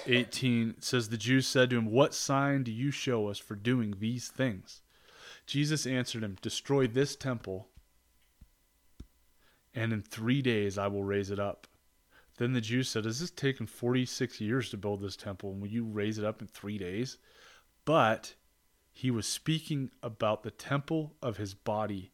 [0.06, 3.96] 18 says, The Jews said to him, What sign do you show us for doing
[3.98, 4.82] these things?
[5.46, 7.68] Jesus answered him, Destroy this temple,
[9.74, 11.66] and in three days I will raise it up.
[12.36, 15.68] Then the Jews said, Has this taken 46 years to build this temple, and will
[15.68, 17.18] you raise it up in three days?
[17.84, 18.34] But
[18.92, 22.12] he was speaking about the temple of his body.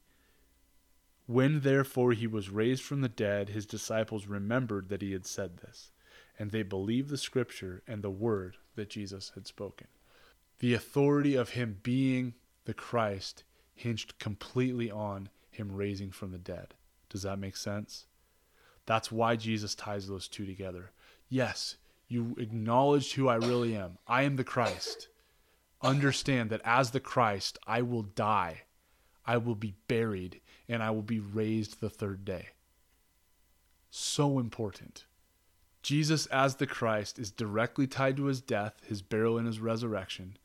[1.26, 5.56] When therefore he was raised from the dead, his disciples remembered that he had said
[5.58, 5.90] this,
[6.38, 9.86] and they believed the scripture and the word that Jesus had spoken.
[10.58, 16.74] The authority of him being the Christ hinged completely on him raising from the dead.
[17.08, 18.06] Does that make sense?
[18.86, 20.90] That's why Jesus ties those two together.
[21.28, 21.76] Yes,
[22.08, 23.98] you acknowledged who I really am.
[24.06, 25.08] I am the Christ.
[25.82, 28.62] Understand that as the Christ, I will die,
[29.26, 32.48] I will be buried, and I will be raised the third day.
[33.90, 35.04] So important.
[35.84, 40.38] Jesus, as the Christ, is directly tied to his death, his burial, and his resurrection,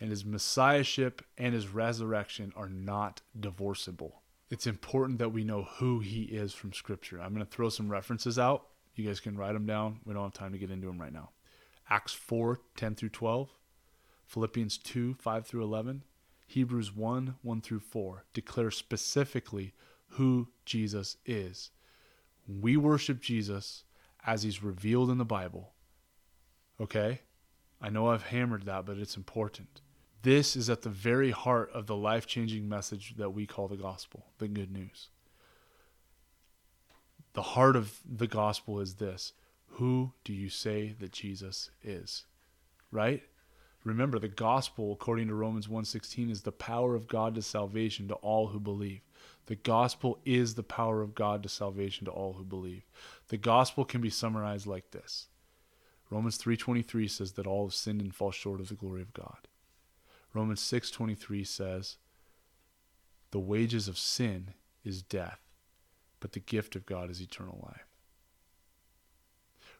[0.00, 4.22] and his messiahship and his resurrection are not divorceable.
[4.48, 7.20] It's important that we know who he is from Scripture.
[7.20, 8.68] I'm going to throw some references out.
[8.94, 10.00] You guys can write them down.
[10.06, 11.28] We don't have time to get into them right now.
[11.90, 13.50] Acts 4 10 through 12,
[14.24, 16.04] Philippians 2 5 through 11,
[16.46, 19.74] Hebrews 1 1 through 4 declare specifically
[20.10, 21.70] who Jesus is.
[22.48, 23.84] We worship Jesus
[24.26, 25.72] as he's revealed in the Bible.
[26.80, 27.20] Okay?
[27.80, 29.80] I know I've hammered that, but it's important.
[30.22, 33.76] This is at the very heart of the life changing message that we call the
[33.76, 35.08] gospel, the good news.
[37.34, 39.34] The heart of the gospel is this
[39.66, 42.24] Who do you say that Jesus is?
[42.90, 43.22] Right?
[43.84, 48.14] Remember, the gospel, according to Romans 1.16, is the power of God to salvation to
[48.14, 49.02] all who believe.
[49.46, 52.82] The gospel is the power of God to salvation to all who believe.
[53.28, 55.28] The gospel can be summarized like this.
[56.10, 59.48] Romans 3:23 says that all have sinned and fall short of the glory of God.
[60.32, 61.96] Romans 6:23 says
[63.32, 64.54] the wages of sin
[64.84, 65.40] is death,
[66.20, 67.88] but the gift of God is eternal life.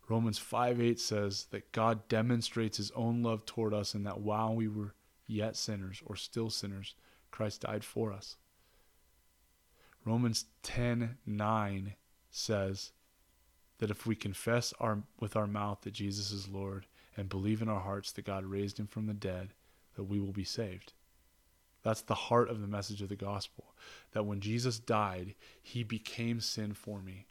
[0.09, 4.69] Romans 5:8 says that God demonstrates his own love toward us and that while we
[4.69, 4.95] were
[5.27, 6.95] yet sinners or still sinners,
[7.31, 8.37] Christ died for us.
[10.05, 11.97] Romans 10:9
[12.31, 12.93] says
[13.79, 17.69] that if we confess our, with our mouth that Jesus is Lord and believe in
[17.69, 19.55] our hearts that God raised him from the dead,
[19.95, 20.93] that we will be saved.
[21.83, 23.75] That's the heart of the message of the gospel.
[24.13, 27.27] That when Jesus died, he became sin for me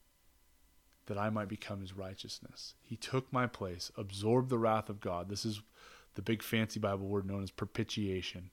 [1.07, 2.73] that I might become his righteousness.
[2.81, 5.29] He took my place, absorbed the wrath of God.
[5.29, 5.61] This is
[6.15, 8.51] the big fancy Bible word known as propitiation.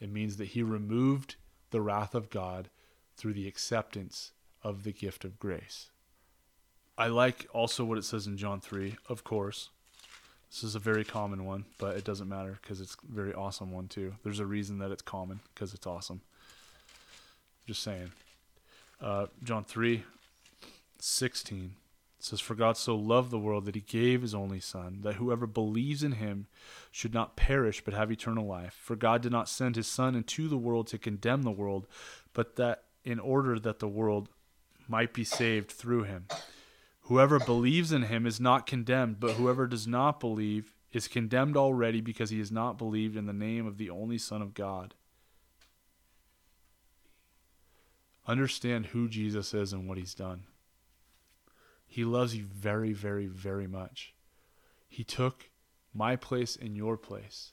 [0.00, 1.36] It means that he removed
[1.70, 2.70] the wrath of God
[3.16, 4.32] through the acceptance
[4.62, 5.90] of the gift of grace.
[6.98, 9.70] I like also what it says in John 3, of course.
[10.50, 13.70] This is a very common one, but it doesn't matter because it's a very awesome
[13.70, 14.14] one too.
[14.24, 16.22] There's a reason that it's common because it's awesome.
[17.66, 18.10] Just saying.
[19.00, 20.02] Uh, John 3,
[20.98, 21.74] 16
[22.18, 25.16] it says, For God so loved the world that he gave his only Son, that
[25.16, 26.46] whoever believes in him
[26.90, 28.76] should not perish but have eternal life.
[28.82, 31.86] For God did not send his Son into the world to condemn the world,
[32.32, 34.30] but that in order that the world
[34.88, 36.24] might be saved through him.
[37.08, 42.02] Whoever believes in him is not condemned, but whoever does not believe is condemned already
[42.02, 44.94] because he has not believed in the name of the only Son of God.
[48.26, 50.42] Understand who Jesus is and what he's done.
[51.86, 54.12] He loves you very, very, very much.
[54.86, 55.48] He took
[55.94, 57.52] my place and your place.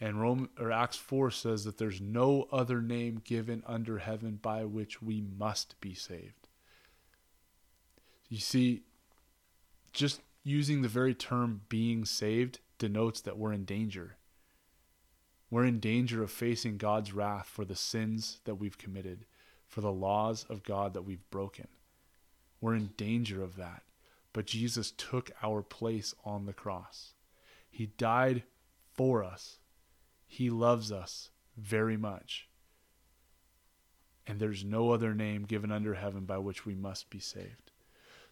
[0.00, 4.64] And Rome or Acts 4 says that there's no other name given under heaven by
[4.64, 6.48] which we must be saved.
[8.30, 8.84] You see,
[9.94, 14.16] just using the very term being saved denotes that we're in danger.
[15.50, 19.24] We're in danger of facing God's wrath for the sins that we've committed,
[19.66, 21.68] for the laws of God that we've broken.
[22.60, 23.82] We're in danger of that.
[24.34, 27.14] but Jesus took our place on the cross.
[27.70, 28.42] He died
[28.92, 29.58] for us.
[30.26, 32.48] He loves us very much.
[34.26, 37.70] And there's no other name given under heaven by which we must be saved.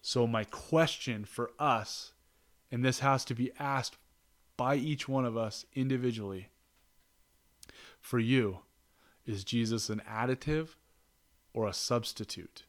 [0.02, 2.12] So, my question for us,
[2.70, 3.96] and this has to be asked
[4.56, 6.48] by each one of us individually
[8.00, 8.58] for you,
[9.24, 10.70] is Jesus an additive
[11.54, 12.64] or a substitute?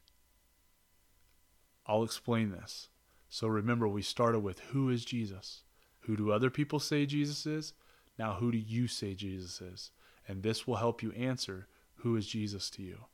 [1.88, 2.90] I'll explain this.
[3.30, 5.64] So remember, we started with who is Jesus?
[6.02, 7.74] Who do other people say Jesus is?
[8.20, 9.92] Now, who do you say Jesus is?
[10.28, 13.06] And this will help you answer who is Jesus to you.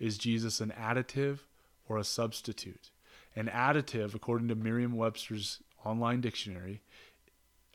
[0.00, 1.40] Is Jesus an additive
[1.88, 2.90] or a substitute?
[3.36, 6.82] An additive, according to Merriam Webster's online dictionary,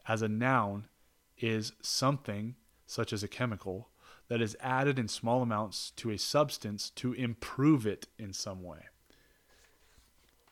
[0.07, 0.87] as a noun,
[1.37, 3.89] is something, such as a chemical,
[4.27, 8.79] that is added in small amounts to a substance to improve it in some way.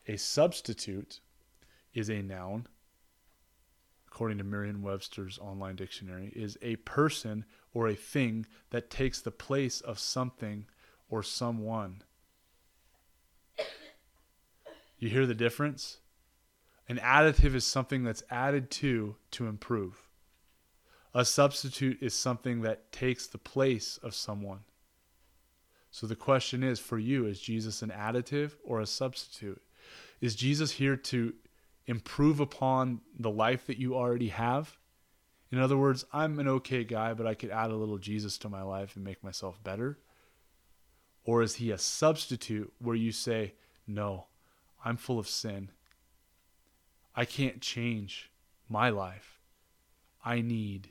[0.06, 1.20] A substitute
[1.92, 2.66] is a noun,
[4.06, 9.30] according to Merriam Webster's online dictionary, is a person or a thing that takes the
[9.30, 10.66] place of something
[11.08, 12.02] or someone.
[14.98, 15.98] You hear the difference?
[16.88, 20.08] An additive is something that's added to to improve.
[21.14, 24.60] A substitute is something that takes the place of someone.
[25.90, 29.62] So the question is for you is Jesus an additive or a substitute?
[30.20, 31.34] Is Jesus here to
[31.86, 34.76] improve upon the life that you already have?
[35.52, 38.48] In other words, I'm an okay guy, but I could add a little Jesus to
[38.48, 39.98] my life and make myself better?
[41.24, 43.54] Or is he a substitute where you say,
[43.86, 44.26] No,
[44.84, 45.70] I'm full of sin.
[47.16, 48.30] I can't change
[48.68, 49.40] my life.
[50.24, 50.90] I need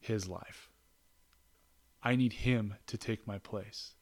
[0.00, 0.70] his life.
[2.02, 3.94] I need him to take my place.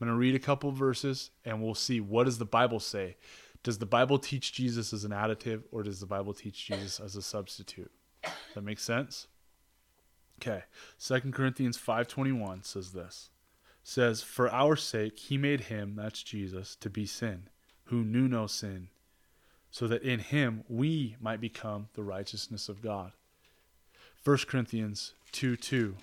[0.00, 3.16] I'm going to read a couple verses and we'll see what does the Bible say?
[3.62, 7.16] Does the Bible teach Jesus as an additive or does the Bible teach Jesus as
[7.16, 7.92] a substitute?
[8.54, 9.28] That makes sense?
[10.40, 10.64] Okay.
[10.98, 13.30] 2 Corinthians 5:21 says this.
[13.82, 17.48] Says, "For our sake he made him, that's Jesus, to be sin,
[17.84, 18.88] who knew no sin,
[19.70, 23.12] so that in him we might become the righteousness of God."
[24.24, 25.96] 1 Corinthians 2 2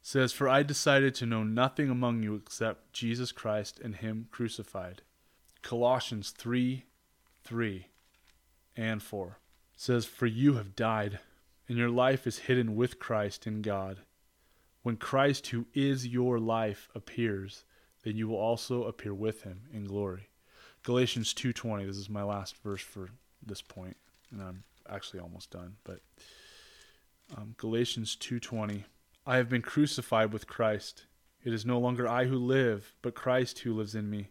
[0.00, 5.02] says, For I decided to know nothing among you except Jesus Christ and Him crucified.
[5.62, 6.84] Colossians 3
[7.42, 7.86] 3
[8.76, 9.38] and 4
[9.76, 11.18] says, For you have died,
[11.68, 13.98] and your life is hidden with Christ in God.
[14.86, 17.64] When Christ, who is your life, appears,
[18.04, 20.28] then you will also appear with him in glory.
[20.84, 23.10] Galatians 2:20 this is my last verse for
[23.44, 23.96] this point
[24.30, 26.02] and I'm actually almost done but
[27.36, 28.84] um, Galatians 2:20
[29.26, 31.06] I have been crucified with Christ.
[31.42, 34.28] It is no longer I who live, but Christ who lives in me.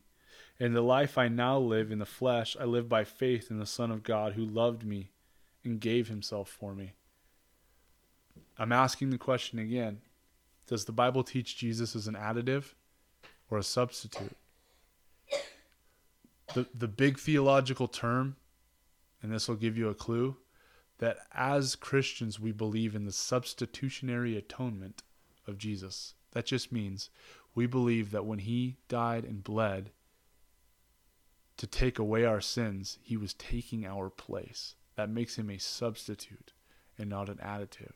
[0.58, 3.66] And the life I now live in the flesh, I live by faith in the
[3.66, 5.12] Son of God who loved me
[5.66, 6.94] and gave himself for me.
[8.58, 10.00] I'm asking the question again
[10.68, 12.74] Does the Bible teach Jesus as an additive
[13.50, 14.36] or a substitute?
[16.54, 18.38] The, the big theological term,
[19.22, 20.38] and this will give you a clue,
[21.00, 25.04] that as Christians we believe in the substitutionary atonement
[25.48, 26.14] of Jesus.
[26.32, 27.10] That just means
[27.54, 29.92] we believe that when he died and bled
[31.58, 34.76] to take away our sins, he was taking our place.
[34.96, 36.54] That makes him a substitute
[36.98, 37.94] and not an additive.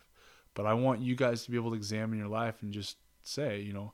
[0.60, 3.62] But I want you guys to be able to examine your life and just say,
[3.62, 3.93] you know,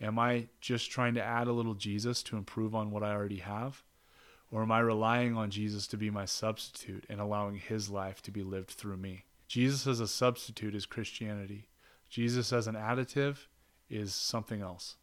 [0.00, 3.38] am I just trying to add a little Jesus to improve on what I already
[3.38, 3.82] have?
[4.48, 8.30] Or am I relying on Jesus to be my substitute and allowing his life to
[8.30, 9.24] be lived through me?
[9.48, 11.66] Jesus as a substitute is Christianity.
[12.08, 13.48] Jesus as an additive
[13.90, 14.94] is something else.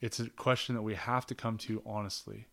[0.00, 2.46] It's a question that we have to come to honestly.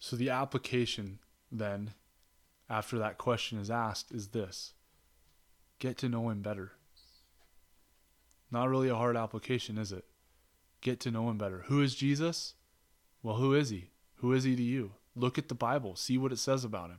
[0.00, 1.20] So, the application
[1.52, 1.94] then,
[2.68, 4.72] after that question is asked, is this
[5.78, 6.72] get to know him better.
[8.50, 10.04] Not really a hard application, is it?
[10.80, 11.64] Get to know him better.
[11.66, 12.54] Who is Jesus?
[13.22, 13.90] Well, who is he?
[14.16, 14.92] Who is he to you?
[15.16, 16.98] Look at the Bible, see what it says about him.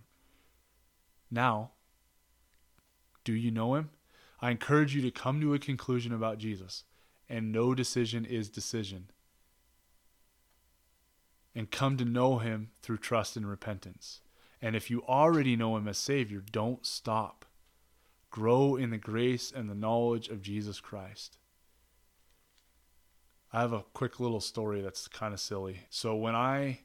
[1.31, 1.71] Now,
[3.23, 3.89] do you know him?
[4.39, 6.83] I encourage you to come to a conclusion about Jesus,
[7.27, 9.09] and no decision is decision.
[11.55, 14.21] And come to know him through trust and repentance.
[14.65, 17.45] And if you already know him as Savior, don't stop.
[18.31, 21.37] Grow in the grace and the knowledge of Jesus Christ.
[23.53, 25.81] I have a quick little story that's kind of silly.
[25.91, 26.79] So when I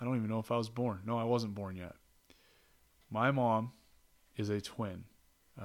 [0.00, 1.02] I don't even know if I was born.
[1.06, 1.94] No, I wasn't born yet.
[3.08, 3.70] My mom
[4.36, 5.04] is a twin,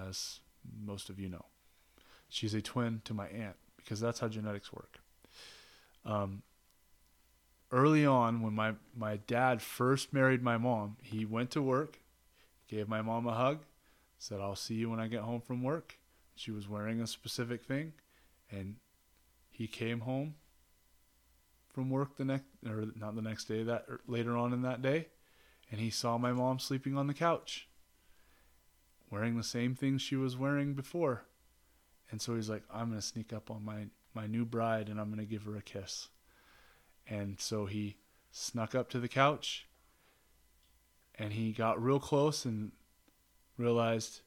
[0.08, 0.42] as
[0.80, 1.46] most of you know.
[2.30, 5.00] She's a twin to my aunt because that's how genetics work.
[6.06, 6.44] Um,
[7.74, 12.00] early on when my, my dad first married my mom, he went to work,
[12.68, 13.66] gave my mom a hug,
[14.18, 15.98] said, I'll see you when I get home from work.
[16.36, 17.94] She was wearing a specific thing,
[18.52, 18.76] and
[19.50, 20.36] he came home
[21.74, 24.82] from work the next, or not the next day, that er, later on in that
[24.84, 25.08] day,
[25.72, 27.68] and he saw my mom sleeping on the couch,
[29.10, 31.24] wearing the same thing she was wearing before.
[32.12, 35.10] And so he's like, I'm gonna sneak up on my my new bride and I'm
[35.10, 36.10] gonna give her a kiss.
[37.08, 37.98] And so he
[38.32, 39.68] snuck up to the couch
[41.16, 42.72] and he got real close and
[43.58, 44.22] realized,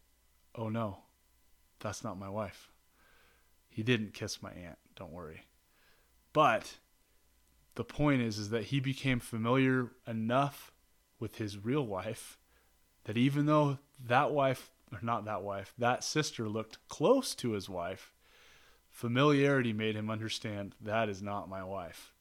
[0.55, 0.99] oh no,
[1.81, 2.71] that's not my wife.
[3.69, 5.43] He didn't kiss my aunt, don't worry.
[6.33, 6.79] But
[7.75, 10.73] the point is is that he became familiar enough
[11.19, 12.39] with his real wife
[13.05, 17.69] that even though that wife or not that wife, that sister looked close to his
[17.69, 18.13] wife,
[18.91, 22.13] familiarity made him understand that is not my wife.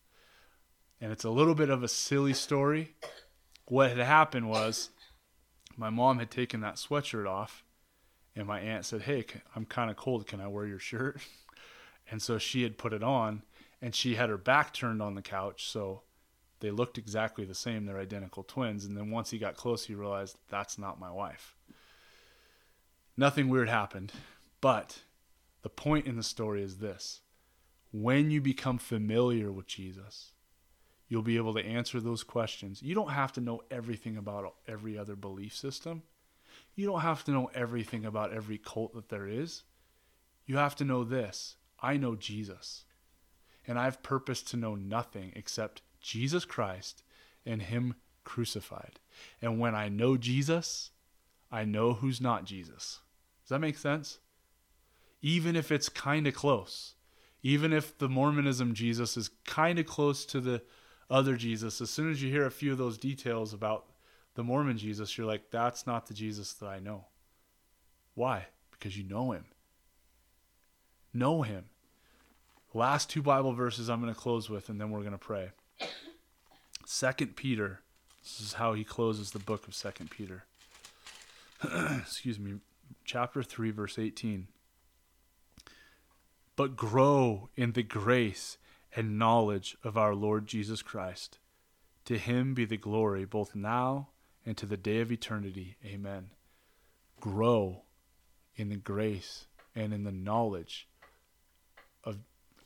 [1.02, 2.96] And it's a little bit of a silly story.
[3.66, 4.90] What had happened was
[5.76, 7.64] my mom had taken that sweatshirt off,
[8.36, 9.26] and my aunt said, Hey,
[9.56, 10.28] I'm kind of cold.
[10.28, 11.22] Can I wear your shirt?
[12.12, 13.42] And so she had put it on,
[13.82, 15.68] and she had her back turned on the couch.
[15.68, 16.04] So
[16.60, 17.86] they looked exactly the same.
[17.86, 18.86] They're identical twins.
[18.86, 21.56] And then once he got close, he realized that's not my wife.
[23.18, 24.14] Nothing weird happened.
[24.62, 25.00] But
[25.64, 27.22] the point in the story is this
[27.92, 30.34] when you become familiar with Jesus,
[31.08, 32.82] you'll be able to answer those questions.
[32.82, 36.04] You don't have to know everything about every other belief system.
[36.76, 39.64] You don't have to know everything about every cult that there is.
[40.46, 42.86] You have to know this I know Jesus.
[43.68, 47.04] And I've purposed to know nothing except Jesus Christ
[47.46, 49.00] and Him crucified.
[49.42, 50.92] And when I know Jesus,
[51.52, 53.00] I know who's not Jesus.
[53.44, 54.20] Does that make sense?
[55.22, 56.94] Even if it's kind of close,
[57.42, 60.62] even if the Mormonism Jesus is kind of close to the
[61.10, 63.86] other Jesus, as soon as you hear a few of those details about
[64.36, 67.06] the Mormon Jesus, you're like, that's not the Jesus that I know.
[68.16, 68.48] Why?
[68.72, 69.46] Because you know him.
[71.14, 71.66] Know him.
[72.74, 75.52] Last two Bible verses I'm going to close with, and then we're going to pray.
[76.86, 77.80] Second Peter.
[78.22, 80.46] This is how he closes the book of Second Peter.
[82.02, 82.56] Excuse me,
[83.06, 84.48] chapter 3, verse 18.
[86.56, 88.58] But grow in the grace
[88.96, 91.40] and knowledge of our Lord Jesus Christ.
[92.06, 94.10] To him be the glory both now
[94.46, 95.76] and to the day of eternity.
[95.86, 96.30] Amen.
[97.20, 97.82] Grow
[98.56, 100.88] in the grace and in the knowledge
[102.04, 102.18] of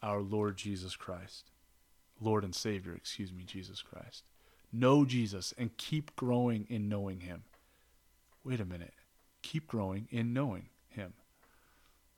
[0.03, 1.51] our Lord Jesus Christ.
[2.21, 4.23] Lord and Savior, excuse me, Jesus Christ.
[4.71, 7.43] Know Jesus and keep growing in knowing him.
[8.43, 8.93] Wait a minute
[9.41, 11.13] keep growing in knowing Him.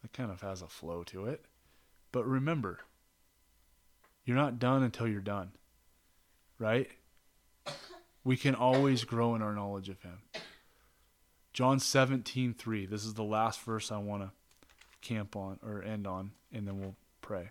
[0.01, 1.45] That kind of has a flow to it.
[2.11, 2.79] But remember,
[4.25, 5.51] you're not done until you're done,
[6.59, 6.89] right?
[8.23, 10.19] We can always grow in our knowledge of Him.
[11.53, 12.85] John 17, 3.
[12.85, 14.31] This is the last verse I want to
[15.01, 17.49] camp on or end on, and then we'll pray.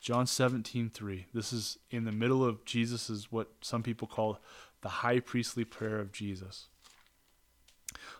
[0.00, 1.26] John 17, 3.
[1.34, 4.38] This is in the middle of Jesus's what some people call
[4.80, 6.68] the high priestly prayer of Jesus.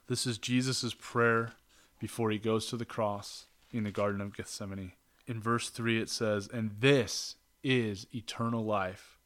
[0.08, 1.52] This is Jesus' prayer
[1.98, 4.92] before he goes to the cross in the Garden of Gethsemane.
[5.26, 9.18] In verse 3, it says, And this is eternal life,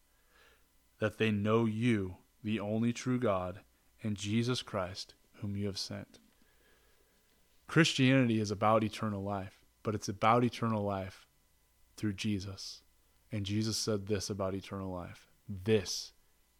[0.99, 3.61] that they know you, the only true God,
[4.03, 6.19] and Jesus Christ, whom you have sent.
[7.67, 11.27] Christianity is about eternal life, but it's about eternal life
[11.97, 12.83] through Jesus.
[13.33, 16.13] And Jesus said this about eternal life this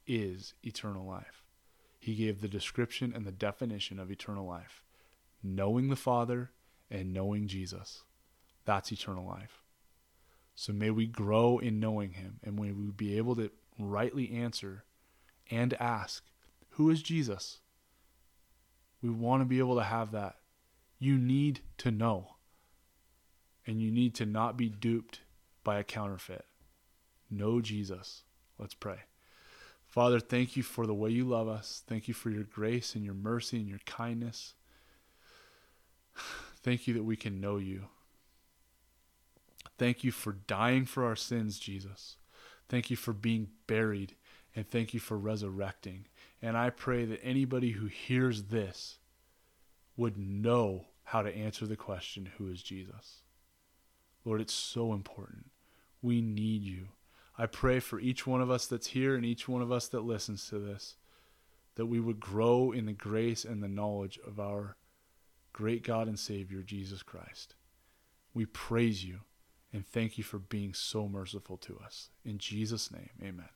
[0.07, 1.43] is eternal life
[1.99, 4.83] he gave the description and the definition of eternal life
[5.45, 6.51] knowing the Father
[6.91, 8.03] and knowing Jesus.
[8.65, 9.64] That's eternal life.
[10.55, 14.85] So may we grow in knowing him and may we be able to rightly answer
[15.51, 16.25] and ask,
[16.71, 17.59] Who is Jesus?
[19.03, 20.37] We want to be able to have that.
[20.99, 22.37] You need to know.
[23.67, 25.21] And you need to not be duped
[25.63, 26.45] by a counterfeit.
[27.31, 28.23] Know Jesus.
[28.59, 29.01] Let's pray.
[29.87, 31.83] Father, thank you for the way you love us.
[31.87, 34.55] Thank you for your grace and your mercy and your kindness.
[36.63, 37.89] Thank you that we can know you.
[39.79, 42.17] Thank you for dying for our sins, Jesus.
[42.69, 44.15] Thank you for being buried,
[44.55, 46.07] and thank you for resurrecting.
[46.41, 48.99] And I pray that anybody who hears this
[49.97, 53.23] would know how to answer the question, Who is Jesus?
[54.25, 55.51] Lord, it's so important.
[56.01, 56.89] We need you.
[57.37, 60.05] I pray for each one of us that's here and each one of us that
[60.05, 60.97] listens to this
[61.77, 64.77] that we would grow in the grace and the knowledge of our
[65.53, 67.57] great God and Savior, Jesus Christ.
[68.33, 69.21] We praise you
[69.75, 72.11] and thank you for being so merciful to us.
[72.25, 73.49] In Jesus' name, amen.